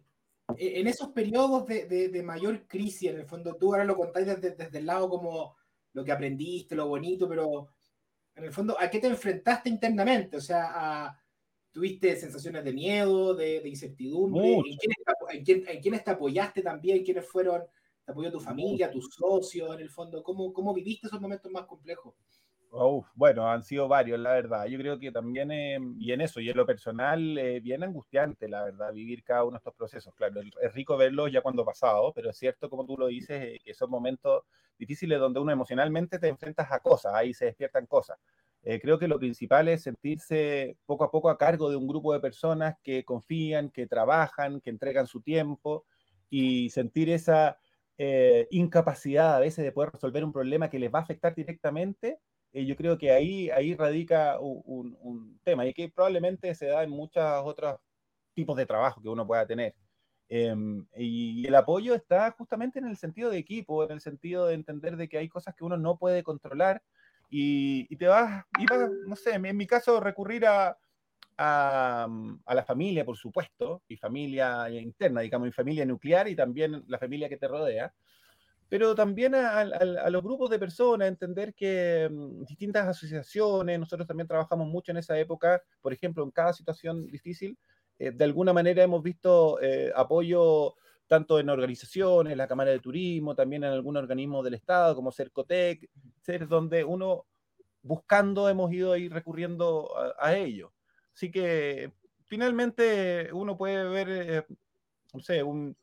eh, 0.57 0.81
en 0.81 0.87
esos 0.87 1.09
periodos 1.09 1.67
de, 1.67 2.23
mayor 2.23 2.67
crisis, 2.67 3.11
en 3.11 3.21
el 3.21 3.27
fondo 3.27 3.57
tú 3.57 3.73
ahora 3.73 3.85
lo 3.85 3.97
contáis 3.97 4.27
desde, 4.41 4.79
el 4.79 4.87
lado 4.87 5.09
como 5.09 5.57
lo 5.95 6.05
que 6.05 6.13
aprendiste, 6.13 6.75
lo 6.75 6.87
bonito, 6.87 7.27
pero 7.29 7.71
en 8.35 8.45
el 8.45 8.53
fondo, 8.53 8.77
¿a 8.79 8.91
qué 8.91 8.99
te 8.99 9.07
enfrentaste 9.07 9.71
internamente? 9.71 10.37
O 10.37 10.41
sea, 10.41 11.19
¿tuviste 11.73 12.15
sensaciones 12.17 12.63
de 12.63 12.73
miedo, 12.75 13.35
de, 13.35 13.67
incertidumbre? 13.67 14.57
¿En 15.33 15.45
quiénes, 15.81 16.05
te 16.05 16.11
apoyaste 16.11 16.61
también? 16.61 17.03
¿Quiénes 17.03 17.27
fueron 17.27 17.63
¿Te 18.07 18.13
apoyó 18.13 18.31
tu 18.31 18.39
familia, 18.39 18.89
tus 18.89 19.09
socios 19.13 19.75
en 19.75 19.81
el 19.81 19.91
fondo? 19.91 20.23
¿Cómo, 20.23 20.53
cómo 20.53 20.73
viviste 20.73 21.09
esos 21.09 21.21
momentos 21.21 21.51
más 21.51 21.67
complejos? 21.67 22.15
bueno, 23.15 23.51
han 23.51 23.63
sido 23.63 23.89
varios, 23.89 24.21
la 24.21 24.33
verdad. 24.33 24.67
Yo 24.67 24.79
creo 24.79 24.99
que 24.99 25.11
también, 25.11 25.51
eh, 25.51 25.79
y 25.99 26.13
en 26.13 26.21
eso, 26.21 26.41
y 26.41 26.51
en 26.51 26.57
lo 26.57 26.67
personal, 26.67 27.39
eh, 27.39 27.61
bien 27.61 27.83
angustiante, 27.83 28.49
la 28.49 28.65
verdad, 28.65 28.93
vivir 28.93 29.25
cada 29.25 29.45
uno 29.45 29.53
de 29.53 29.59
estos 29.59 29.75
procesos. 29.75 30.15
Claro, 30.15 30.41
es 30.41 30.75
rico 30.75 30.97
verlos 30.97 31.33
ya 31.33 31.41
cuando 31.41 31.65
pasado, 31.65 32.13
pero 32.15 32.31
es 32.31 32.37
cierto, 32.37 32.69
como 32.69 32.85
tú 32.87 32.97
lo 32.97 33.07
dices, 33.07 33.43
eh, 33.43 33.59
que 33.65 33.75
son 33.75 33.91
momentos 33.91 34.43
difíciles 34.79 35.19
donde 35.19 35.41
uno 35.41 35.53
emocionalmente 35.53 36.19
te 36.19 36.29
enfrentas 36.29 36.71
a 36.71 36.81
cosas, 36.81 37.15
ahí 37.15 37.33
se 37.33 37.47
despiertan 37.47 37.87
cosas. 37.87 38.19
creo 38.83 38.99
que 38.99 39.09
lo 39.09 39.19
principal 39.19 39.69
es 39.69 39.83
sentirse 39.83 40.77
poco 40.87 41.05
a 41.05 41.11
poco 41.11 41.31
a 41.31 41.39
cargo 41.39 41.71
de 41.71 41.77
un 41.77 41.87
grupo 41.87 42.13
de 42.13 42.21
personas 42.21 42.77
que 42.83 43.05
confían, 43.05 43.71
que 43.71 43.87
trabajan, 43.87 44.61
que 44.61 44.71
entregan 44.71 45.07
su 45.07 45.23
tiempo 45.23 45.85
y 46.29 46.69
sentir 46.71 47.09
esa 47.11 47.59
eh, 47.99 48.47
incapacidad 48.51 49.37
a 49.37 49.41
veces 49.41 49.65
de 49.65 49.73
poder 49.73 49.93
resolver 49.93 50.25
un 50.25 50.33
problema 50.33 50.69
que 50.69 50.79
les 50.79 50.93
va 50.93 50.99
a 51.01 51.03
afectar 51.03 51.35
directamente, 51.35 52.19
eh, 52.53 52.65
yo 52.65 52.77
creo 52.77 52.99
que 52.99 53.11
ahí, 53.11 53.51
ahí 53.51 53.75
radica 53.75 54.39
un, 54.41 55.39
tema 55.45 55.67
y 55.67 55.75
que 55.75 55.89
probablemente 55.89 56.55
se 56.55 56.67
da 56.67 56.83
en 56.83 56.91
muchos 56.91 57.23
otros 57.45 57.79
tipos 58.35 58.57
de 58.57 58.67
trabajo 58.67 59.01
que 59.01 59.09
uno 59.09 59.27
pueda 59.27 59.47
tener. 59.47 59.75
Em, 60.29 60.87
y, 60.97 61.47
el 61.47 61.55
apoyo 61.55 61.95
está 61.95 62.31
justamente 62.33 62.79
en 62.79 62.87
el 62.87 62.97
sentido 62.97 63.31
de 63.31 63.39
equipo, 63.39 63.85
en 63.85 63.93
el 63.93 64.01
sentido 64.01 64.47
de 64.47 64.55
entender 64.55 64.97
de 64.97 65.09
que 65.09 65.19
hay 65.19 65.29
cosas 65.29 65.55
que 65.55 65.65
uno 65.65 65.77
no 65.77 65.99
puede 65.99 66.23
controlar 66.23 66.83
y, 67.31 67.95
te 67.97 68.07
vas, 68.07 68.45
y 68.59 68.67
vas, 68.67 68.91
no 69.07 69.17
sé, 69.17 69.35
en 69.35 69.57
mi 69.57 69.67
caso 69.67 70.01
recurrir 70.01 70.47
a, 70.47 70.79
a, 71.39 72.09
a, 72.45 72.55
la 72.55 72.65
familia, 72.65 73.05
por 73.05 73.17
supuesto, 73.17 73.83
y 73.89 73.97
familia 73.97 74.69
interna, 74.71 75.21
digamos, 75.21 75.47
mi 75.47 75.53
familia 75.53 75.85
nuclear 75.85 76.29
y 76.29 76.37
también 76.37 76.85
la 76.89 76.99
familia 76.99 77.29
que 77.29 77.37
te 77.37 77.49
rodea, 77.49 77.93
pero 78.69 78.95
también 78.95 79.35
a, 79.35 79.61
a 79.61 80.11
los 80.11 80.23
grupos 80.23 80.51
de 80.51 80.59
personas, 80.59 81.09
entender 81.09 81.55
que 81.55 82.09
mm, 82.11 82.45
distintas 82.45 82.89
asociaciones, 82.89 83.79
nosotros 83.79 84.09
también 84.09 84.27
trabajamos 84.27 84.67
mucho 84.69 84.93
en 84.93 84.99
esa 84.99 85.19
época, 85.19 85.63
por 85.81 85.93
ejemplo, 85.93 86.25
en 86.25 86.31
cada 86.31 86.53
situación 86.53 87.07
difícil, 87.07 87.57
eh, 87.99 88.11
de 88.11 88.25
alguna 88.25 88.53
manera 88.53 88.83
hemos 88.83 89.03
visto 89.03 89.61
eh, 89.63 89.93
apoyo 89.95 90.75
tanto 91.07 91.39
en 91.39 91.49
organizaciones, 91.49 92.37
la 92.37 92.49
Cámara 92.49 92.73
de 92.73 92.81
Turismo, 92.81 93.35
también 93.35 93.65
en 93.65 93.71
algún 93.71 93.97
organismo 93.97 94.43
del 94.43 94.55
Estado, 94.55 94.95
como 94.95 95.13
Cercotec, 95.13 95.89
ser 96.21 96.49
donde 96.49 96.85
uno 96.85 97.27
buscando 97.83 98.49
hemos 98.49 98.73
ido 98.73 98.93
ahí 98.93 99.09
recurriendo 99.09 99.89
a, 100.19 100.35
ello. 100.35 100.73
Así 101.17 101.31
que 101.31 101.93
finalmente 102.27 103.33
uno 103.33 103.57
puede 103.57 103.89
ver, 103.89 104.09
eh, 104.11 104.47
no 105.15 105.21
sé, 105.21 105.43
un, 105.43 105.75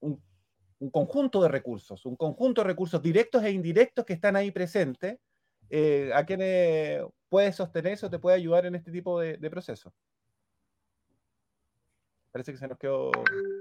un, 0.00 0.20
conjunto 0.90 1.40
de 1.40 1.48
recursos, 1.48 2.04
un 2.04 2.16
conjunto 2.16 2.60
de 2.60 2.66
recursos 2.66 3.00
directos 3.00 3.42
e 3.44 3.52
indirectos 3.52 4.04
que 4.04 4.12
están 4.12 4.36
ahí 4.36 4.50
presentes, 4.50 5.18
a 6.12 6.26
quienes 6.26 7.00
puedes 7.28 7.56
sostener 7.56 7.94
eso, 7.94 8.10
te 8.10 8.18
puede 8.18 8.36
ayudar 8.36 8.66
en 8.66 8.74
este 8.74 8.90
tipo 8.90 9.18
de, 9.18 9.38
de 9.38 9.50
procesos. 9.50 9.94
Parece 12.34 12.50
que 12.50 12.58
se 12.58 12.66
nos 12.66 12.76
quedó 12.76 13.12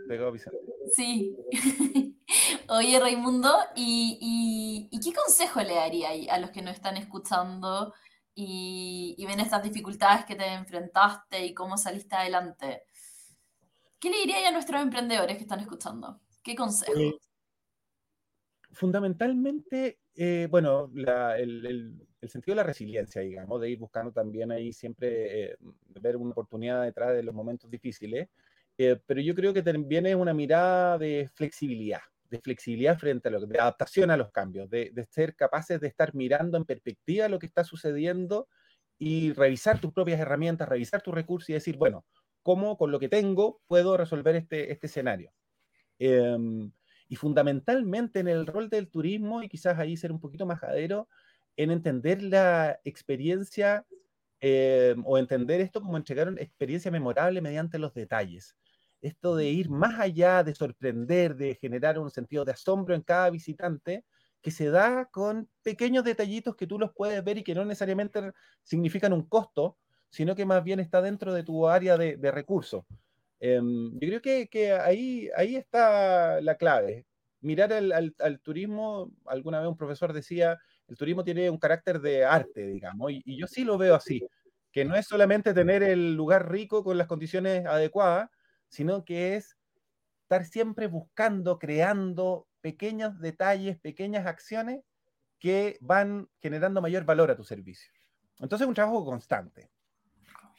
pegado 0.08 0.32
Vicente. 0.32 0.58
Sí. 0.92 1.38
Oye, 2.70 3.00
Raimundo, 3.00 3.52
¿y, 3.76 4.90
qué 5.04 5.14
consejo 5.14 5.62
le 5.62 5.76
daría 5.76 6.10
a 6.34 6.40
los 6.40 6.50
que 6.50 6.64
nos 6.64 6.74
están 6.74 6.98
escuchando 6.98 7.94
y, 8.36 9.24
ven 9.26 9.40
estas 9.40 9.64
dificultades 9.64 10.26
que 10.26 10.36
te 10.36 10.46
enfrentaste 10.46 11.46
y 11.46 11.54
cómo 11.54 11.78
saliste 11.78 12.16
adelante? 12.16 12.84
¿Qué 14.00 14.10
le 14.10 14.18
diría 14.18 14.48
a 14.48 14.52
nuestros 14.52 14.82
emprendedores 14.82 15.38
que 15.38 15.44
están 15.44 15.60
escuchando? 15.60 16.20
¿Qué 16.44 16.56
consejo? 16.56 17.00
Eh, 17.00 17.18
fundamentalmente, 18.74 20.00
eh, 20.16 20.48
bueno, 20.50 20.92
el, 21.38 22.08
sentido 22.28 22.54
de 22.54 22.62
la 22.62 22.64
resiliencia, 22.64 23.22
digamos, 23.22 23.62
de 23.62 23.70
ir 23.70 23.80
buscando 23.80 24.12
también 24.12 24.52
ahí 24.52 24.74
siempre 24.74 25.52
eh, 25.52 25.58
ver 25.88 26.18
una 26.18 26.32
oportunidad 26.32 26.84
detrás 26.84 27.14
de 27.14 27.24
los 27.24 27.34
momentos 27.34 27.70
difíciles. 27.70 28.30
Eh, 28.78 29.00
pero 29.06 29.22
yo 29.22 29.36
creo 29.36 29.54
que 29.54 29.62
también 29.62 30.06
es 30.08 30.16
una 30.16 30.34
mirada 30.34 30.98
de 30.98 31.30
flexibilidad, 31.36 32.02
de 32.34 32.42
flexibilidad 32.42 32.98
frente 32.98 33.28
a 33.28 33.32
lo 33.32 33.46
de 33.46 33.60
adaptación 33.60 34.10
a 34.10 34.18
los 34.18 34.32
cambios, 34.32 34.68
de, 34.68 34.92
ser 35.12 35.36
capaces 35.36 35.80
de 35.80 35.88
estar 35.88 36.16
mirando 36.16 36.58
en 36.58 36.66
perspectiva 36.66 37.30
lo 37.30 37.38
que 37.38 37.46
está 37.46 37.64
sucediendo 37.64 38.48
y 38.98 39.34
revisar 39.34 39.80
tus 39.80 39.94
propias 39.94 40.20
herramientas, 40.20 40.68
revisar 40.68 41.04
tus 41.04 41.14
recursos 41.14 41.52
y 41.52 41.54
decir, 41.54 41.78
bueno, 41.78 42.06
¿cómo 42.42 42.76
con 42.76 42.90
lo 42.90 43.00
que 43.00 43.08
tengo 43.08 43.62
puedo 43.68 43.98
resolver 43.98 44.36
este, 44.36 44.72
este 44.72 44.88
escenario? 44.88 45.32
Em, 46.00 46.72
y 47.08 47.16
fundamentalmente 47.18 48.22
en 48.22 48.28
el 48.28 48.48
rol 48.48 48.68
del 48.68 48.90
turismo, 48.90 49.44
y 49.44 49.48
quizás 49.48 49.78
ahí 49.78 49.96
ser 49.96 50.12
un 50.12 50.20
poquito 50.20 50.48
majadero, 50.48 51.08
en 51.56 51.70
entender 51.70 52.24
la 52.24 52.80
experiencia 52.84 53.86
em, 54.42 55.04
o 55.06 55.20
entender 55.20 55.62
esto 55.62 55.82
como 55.82 55.98
entregar 55.98 56.30
una 56.30 56.42
experiencia 56.42 56.90
memorable 56.90 57.42
mediante 57.42 57.78
los 57.78 57.94
detalles 57.94 58.56
esto 59.04 59.36
de 59.36 59.50
ir 59.50 59.70
más 59.70 60.00
allá, 60.00 60.44
de 60.44 60.56
sorprender, 60.56 61.36
de 61.36 61.56
generar 61.56 62.00
un 62.00 62.10
sentido 62.10 62.46
de 62.46 62.54
asombro 62.54 62.96
en 62.96 63.02
cada 63.02 63.30
visitante, 63.30 64.06
que 64.42 64.50
se 64.50 64.70
da 64.70 65.06
con 65.06 65.50
pequeños 65.62 66.04
detallitos 66.04 66.56
que 66.56 66.68
tú 66.68 66.80
los 66.80 66.94
puedes 66.94 67.24
ver 67.24 67.38
y 67.38 67.44
que 67.44 67.54
no 67.54 67.66
necesariamente 67.66 68.32
significan 68.64 69.14
un 69.14 69.24
costo, 69.24 69.78
sino 70.10 70.36
que 70.36 70.46
más 70.46 70.64
bien 70.64 70.80
está 70.80 71.02
dentro 71.02 71.34
de 71.34 71.44
tu 71.44 71.68
área 71.68 71.98
de, 71.98 72.32
recursos. 72.32 72.86
Em, 73.40 73.92
yo 74.00 74.20
creo 74.22 74.50
que, 74.50 74.74
ahí, 74.74 75.30
ahí 75.36 75.56
está 75.56 76.40
la 76.42 76.56
clave. 76.56 77.06
Mirar 77.42 77.74
al, 77.74 78.40
turismo, 78.42 79.12
alguna 79.26 79.60
vez 79.60 79.68
un 79.68 79.78
profesor 79.78 80.14
decía, 80.14 80.58
el 80.88 80.96
turismo 80.98 81.26
tiene 81.26 81.50
un 81.50 81.58
carácter 81.58 82.00
de 82.00 82.24
arte, 82.24 82.68
digamos, 82.68 83.12
y, 83.12 83.22
y 83.26 83.38
yo 83.38 83.48
sí 83.48 83.66
lo 83.66 83.78
veo 83.78 83.96
así, 83.96 84.26
que 84.72 84.86
no 84.86 84.96
es 84.96 85.08
solamente 85.08 85.54
tener 85.54 85.84
el 85.84 86.16
lugar 86.16 86.50
rico 86.50 86.84
con 86.84 86.98
las 86.98 87.08
condiciones 87.08 87.66
adecuadas, 87.66 88.30
sino 88.74 89.06
que 89.06 89.36
es 89.36 89.56
estar 90.24 90.46
siempre 90.46 90.88
buscando, 90.88 91.60
creando 91.60 92.48
pequeños 92.60 93.20
detalles, 93.20 93.78
pequeñas 93.80 94.26
acciones 94.26 94.84
que 95.38 95.78
van 95.80 96.28
generando 96.40 96.82
mayor 96.82 97.06
valor 97.06 97.30
a 97.30 97.36
tu 97.36 97.44
servicio. 97.44 97.94
Entonces 98.40 98.66
es 98.66 98.70
un 98.70 98.74
trabajo 98.74 99.06
constante. 99.06 99.70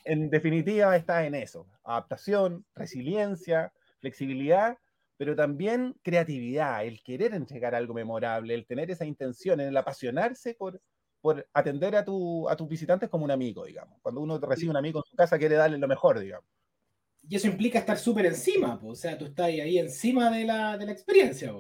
En 0.05 0.31
definitiva 0.31 0.95
está 0.97 1.27
en 1.27 1.35
eso, 1.35 1.67
adaptación, 1.83 2.65
resiliencia, 2.75 3.73
flexibilidad, 3.99 4.79
pero 5.17 5.35
también 5.35 5.97
creatividad, 6.03 6.85
el 6.85 7.03
querer 7.03 7.35
entregar 7.35 7.75
algo 7.75 7.95
memorable, 7.95 8.55
el 8.55 8.65
tener 8.65 8.93
esa 8.93 9.07
intención, 9.07 9.59
el 9.59 9.77
apasionarse 9.77 10.55
por, 10.55 10.81
por 11.21 11.49
atender 11.53 11.97
a, 11.97 12.05
tu, 12.05 12.49
a 12.49 12.55
tus 12.55 12.69
visitantes 12.69 13.09
como 13.09 13.25
un 13.25 13.33
amigo, 13.33 13.65
digamos. 13.65 13.99
Cuando 14.03 14.21
uno 14.21 14.39
recibe 14.39 14.71
un 14.71 14.77
amigo 14.77 15.01
en 15.01 15.11
su 15.11 15.17
casa, 15.17 15.37
quiere 15.37 15.57
darle 15.57 15.79
lo 15.79 15.89
mejor, 15.89 16.21
digamos 16.21 16.54
y 17.29 17.37
eso 17.37 17.47
implica 17.49 17.79
estar 17.79 17.99
súper 17.99 18.27
encima, 18.27 18.81
o 18.83 18.95
sea, 18.95 19.17
tú 19.17 19.27
estás 19.27 19.47
ahí 19.47 19.79
encima 19.79 20.31
de 20.31 20.45
la, 20.45 20.77
de 20.77 20.87
la 20.87 20.93
experiencia. 20.93 21.53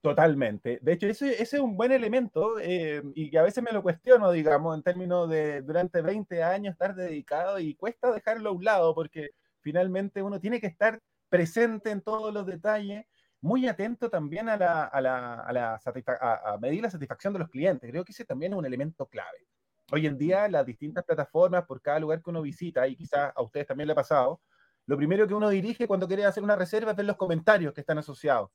Totalmente. 0.00 0.80
De 0.82 0.92
hecho, 0.94 1.06
ese, 1.06 1.40
ese, 1.40 1.56
es 1.56 1.62
un 1.62 1.76
buen 1.76 1.92
elemento 1.92 2.58
eh, 2.58 3.02
y 3.14 3.30
que 3.30 3.38
a 3.38 3.42
veces 3.42 3.62
me 3.62 3.70
lo 3.70 3.82
cuestiono, 3.82 4.32
digamos, 4.32 4.76
en 4.76 4.82
términos 4.82 5.30
de 5.30 5.62
durante 5.62 6.02
20 6.02 6.42
años 6.42 6.72
estar 6.72 6.94
dedicado 6.96 7.60
y 7.60 7.76
cuesta 7.76 8.10
dejarlo 8.10 8.50
a 8.50 8.52
un 8.52 8.64
lado 8.64 8.94
porque 8.96 9.30
finalmente 9.60 10.20
uno 10.20 10.40
tiene 10.40 10.60
que 10.60 10.66
estar 10.66 10.98
presente 11.28 11.90
en 11.90 12.02
todos 12.02 12.34
los 12.34 12.46
detalles, 12.46 13.06
muy 13.40 13.68
atento 13.68 14.10
también 14.10 14.48
a, 14.48 14.56
la, 14.56 14.84
a, 14.84 15.00
la, 15.00 15.34
a, 15.34 15.52
la 15.52 15.80
a, 16.20 16.58
medir 16.60 16.82
la 16.82 16.90
satisfacción 16.90 17.32
de 17.32 17.38
los 17.38 17.48
clientes. 17.48 17.88
Creo 17.88 18.04
que 18.04 18.12
ese 18.12 18.24
también 18.24 18.52
es 18.52 18.58
un 18.58 18.66
elemento 18.66 19.06
clave. 19.06 19.46
Hoy 19.92 20.06
en 20.06 20.18
día 20.18 20.48
las 20.48 20.66
distintas 20.66 21.04
plataformas 21.04 21.64
por 21.64 21.80
cada 21.80 22.00
lugar 22.00 22.22
que 22.22 22.30
uno 22.30 22.42
visita, 22.42 22.88
y 22.88 22.96
quizás 22.96 23.32
a 23.36 23.42
ustedes 23.42 23.68
también 23.68 23.86
le 23.86 23.92
ha 23.92 23.96
pasado, 23.96 24.40
lo 24.86 24.96
primero 24.96 25.26
que 25.26 25.34
uno 25.34 25.48
dirige 25.48 25.86
cuando 25.86 26.08
quiere 26.08 26.24
hacer 26.24 26.42
una 26.42 26.56
reserva 26.56 26.90
es 26.90 26.96
ver 26.96 27.06
los 27.06 27.16
comentarios 27.16 27.72
que 27.72 27.80
están 27.80 27.98
asociados. 27.98 28.50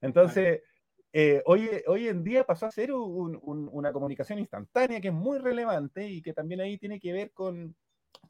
Entonces, 0.00 0.62
eh, 1.12 1.42
hoy, 1.46 1.68
hoy 1.86 2.08
en 2.08 2.22
día 2.22 2.44
pasó 2.44 2.66
a 2.66 2.70
ser 2.70 2.92
una 2.92 3.92
comunicación 3.92 4.38
instantánea 4.38 5.00
que 5.00 5.08
es 5.08 5.14
muy 5.14 5.38
relevante 5.38 6.08
y 6.08 6.22
que 6.22 6.32
también 6.32 6.60
ahí 6.60 6.78
tiene 6.78 7.00
que 7.00 7.12
ver 7.12 7.32
con, 7.32 7.74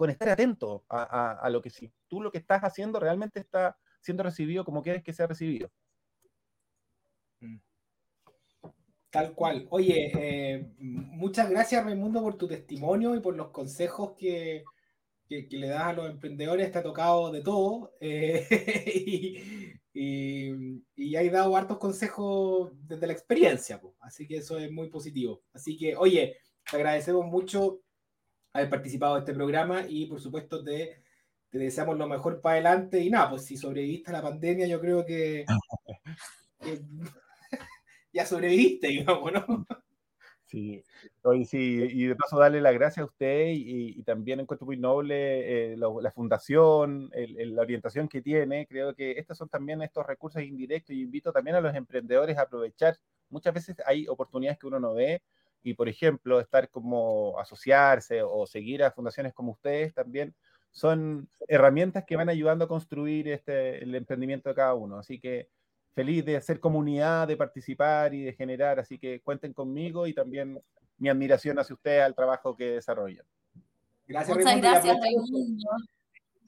estar 0.08 0.28
atento 0.30 0.84
a, 0.88 1.48
lo 1.50 1.60
que 1.60 1.70
si 1.70 1.92
tú 2.06 2.22
lo 2.22 2.30
que 2.30 2.38
estás 2.38 2.62
haciendo 2.62 3.00
realmente 3.00 3.40
está 3.40 3.76
siendo 4.00 4.22
recibido 4.22 4.64
como 4.64 4.82
quieres 4.82 5.02
que 5.02 5.12
sea 5.12 5.26
recibido. 5.26 5.70
Mm. 7.40 7.58
Tal 9.10 9.34
cual. 9.34 9.66
Oye, 9.70 10.12
eh, 10.14 10.72
muchas 10.78 11.50
gracias 11.50 11.84
Raimundo 11.84 12.22
por 12.22 12.36
tu 12.36 12.46
testimonio 12.46 13.14
y 13.14 13.20
por 13.20 13.34
los 13.34 13.48
consejos 13.48 14.12
que, 14.16 14.64
que, 15.28 15.46
le 15.50 15.68
das 15.68 15.82
a 15.82 15.92
los 15.92 16.10
emprendedores 16.10 16.66
está 16.66 16.82
tocado 16.82 17.30
de 17.30 17.42
todo 17.42 17.94
eh, 18.00 18.46
y, 19.94 20.82
y, 20.96 21.16
hay 21.16 21.28
dado 21.28 21.56
hartos 21.56 21.78
consejos 21.78 22.72
desde 22.86 23.06
la 23.06 23.12
experiencia, 23.12 23.80
así 24.00 24.26
que 24.26 24.38
eso 24.38 24.58
es 24.58 24.70
muy 24.70 24.88
positivo. 24.88 25.42
Así 25.52 25.76
que, 25.76 25.96
oye, 25.96 26.36
te 26.70 26.76
agradecemos 26.76 27.26
mucho 27.26 27.80
haber 28.52 28.70
participado 28.70 29.14
de 29.14 29.20
este 29.20 29.34
programa 29.34 29.84
y 29.88 30.06
por 30.06 30.20
supuesto 30.20 30.64
te, 30.64 31.02
te 31.50 31.58
deseamos 31.58 31.98
lo 31.98 32.08
mejor 32.08 32.40
para 32.40 32.54
adelante 32.54 33.00
y 33.00 33.10
nada, 33.10 33.30
pues 33.30 33.44
si 33.44 33.56
sobreviviste 33.56 34.10
a 34.10 34.14
la 34.14 34.22
pandemia 34.22 34.66
yo 34.66 34.80
creo 34.80 35.04
que, 35.04 35.44
que 36.60 36.80
ya 38.12 38.24
sobreviviste, 38.26 38.88
digamos, 38.88 39.32
¿no? 39.32 39.66
Sí, 40.48 40.82
hoy 41.24 41.44
sí, 41.44 41.86
y 41.90 42.06
de 42.06 42.16
paso 42.16 42.38
darle 42.38 42.62
las 42.62 42.72
gracias 42.72 43.02
a 43.02 43.04
usted 43.04 43.48
y, 43.54 44.02
también 44.04 44.40
encuentro 44.40 44.64
muy 44.64 44.78
noble 44.78 45.74
eh, 45.74 45.76
la, 45.76 46.10
fundación, 46.10 47.10
la 47.12 47.60
orientación 47.60 48.08
que 48.08 48.22
tiene. 48.22 48.66
Creo 48.66 48.94
que 48.94 49.12
estos 49.18 49.36
son 49.36 49.50
también 49.50 49.82
estos 49.82 50.06
recursos 50.06 50.42
indirectos 50.42 50.96
y 50.96 51.02
invito 51.02 51.32
también 51.32 51.56
a 51.56 51.60
los 51.60 51.74
emprendedores 51.74 52.38
a 52.38 52.42
aprovechar. 52.42 52.96
Muchas 53.28 53.52
veces 53.52 53.76
hay 53.84 54.08
oportunidades 54.08 54.58
que 54.58 54.66
uno 54.66 54.80
no 54.80 54.94
ve 54.94 55.22
y, 55.62 55.74
por 55.74 55.86
ejemplo, 55.86 56.40
estar 56.40 56.70
como 56.70 57.38
asociarse 57.38 58.22
o 58.22 58.46
seguir 58.46 58.82
a 58.82 58.90
fundaciones 58.90 59.34
como 59.34 59.52
ustedes 59.52 59.92
también 59.92 60.34
son 60.70 61.28
herramientas 61.46 62.04
que 62.06 62.16
van 62.16 62.30
ayudando 62.30 62.64
a 62.64 62.68
construir 62.68 63.28
este, 63.28 63.82
el 63.82 63.94
emprendimiento 63.94 64.48
de 64.48 64.54
cada 64.54 64.72
uno. 64.72 64.98
Así 64.98 65.20
que 65.20 65.50
feliz 65.98 66.24
de 66.24 66.36
hacer 66.36 66.60
comunidad, 66.60 67.26
de 67.26 67.36
participar 67.36 68.14
y 68.14 68.22
de 68.22 68.32
generar, 68.32 68.78
así 68.78 69.00
que 69.00 69.20
cuenten 69.20 69.52
conmigo 69.52 70.06
y 70.06 70.14
también 70.14 70.62
mi 70.96 71.08
admiración 71.08 71.58
hacia 71.58 71.74
ustedes 71.74 72.04
al 72.04 72.14
trabajo 72.14 72.54
que 72.54 72.70
desarrollan. 72.74 73.26
Gracias, 74.06 74.38
Muchas 74.38 74.60
gracias, 74.60 74.96
Raimundo. 75.00 75.68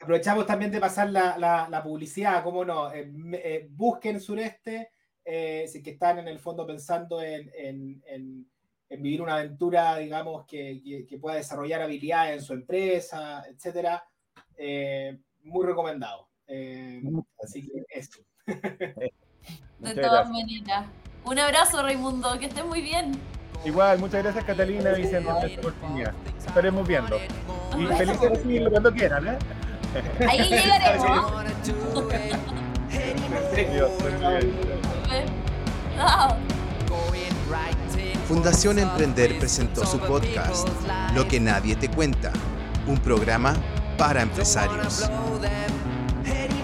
aprovechamos 0.00 0.46
también 0.46 0.70
de 0.70 0.78
pasar 0.78 1.10
la, 1.10 1.36
la, 1.68 1.82
publicidad, 1.82 2.44
cómo 2.44 2.64
no, 2.64 2.92
eh, 2.92 3.10
eh, 3.32 3.68
busquen 3.72 4.20
Sureste, 4.20 4.92
si 5.24 5.82
que 5.82 5.90
están 5.90 6.20
en 6.20 6.28
el 6.28 6.38
fondo 6.38 6.64
pensando 6.64 7.20
en, 7.20 7.50
en, 7.52 8.00
en, 8.06 9.02
vivir 9.02 9.20
una 9.20 9.34
aventura, 9.34 9.96
digamos, 9.96 10.46
que, 10.46 11.04
que, 11.08 11.18
pueda 11.18 11.34
desarrollar 11.34 11.82
habilidades 11.82 12.38
en 12.38 12.44
su 12.44 12.52
empresa, 12.52 13.42
etcétera, 13.48 14.04
muy 15.42 15.66
recomendado. 15.66 16.28
así 17.42 17.66
que 17.66 17.84
eso. 17.88 18.20
de 19.78 19.94
todas 19.94 20.28
maneras. 20.30 20.86
Un 21.24 21.38
abrazo, 21.38 21.82
Raimundo, 21.82 22.38
que 22.38 22.46
estés 22.46 22.64
muy 22.64 22.82
bien. 22.82 23.18
Igual, 23.64 23.98
muchas 23.98 24.22
gracias 24.22 24.44
Catalina 24.44 24.92
y 24.92 25.02
Vicente 25.02 25.30
por 25.30 25.44
esta 25.44 25.60
oportunidad. 25.60 26.14
Estaremos 26.38 26.88
viendo. 26.88 27.18
Y 27.78 27.86
feliz 27.86 28.20
de 28.20 28.28
recibirlo 28.30 28.70
cuando 28.70 28.92
quieran, 28.92 29.28
¿eh? 29.28 29.38
Ahí 30.26 30.38
llegaremos. 30.48 31.32
Fundación 38.26 38.78
Emprender 38.78 39.38
presentó 39.38 39.84
su 39.84 39.98
podcast 39.98 40.68
Lo 41.14 41.26
que 41.26 41.40
nadie 41.40 41.76
te 41.76 41.90
cuenta, 41.90 42.32
un 42.86 42.98
programa 42.98 43.54
para 43.98 44.22
empresarios. 44.22 45.10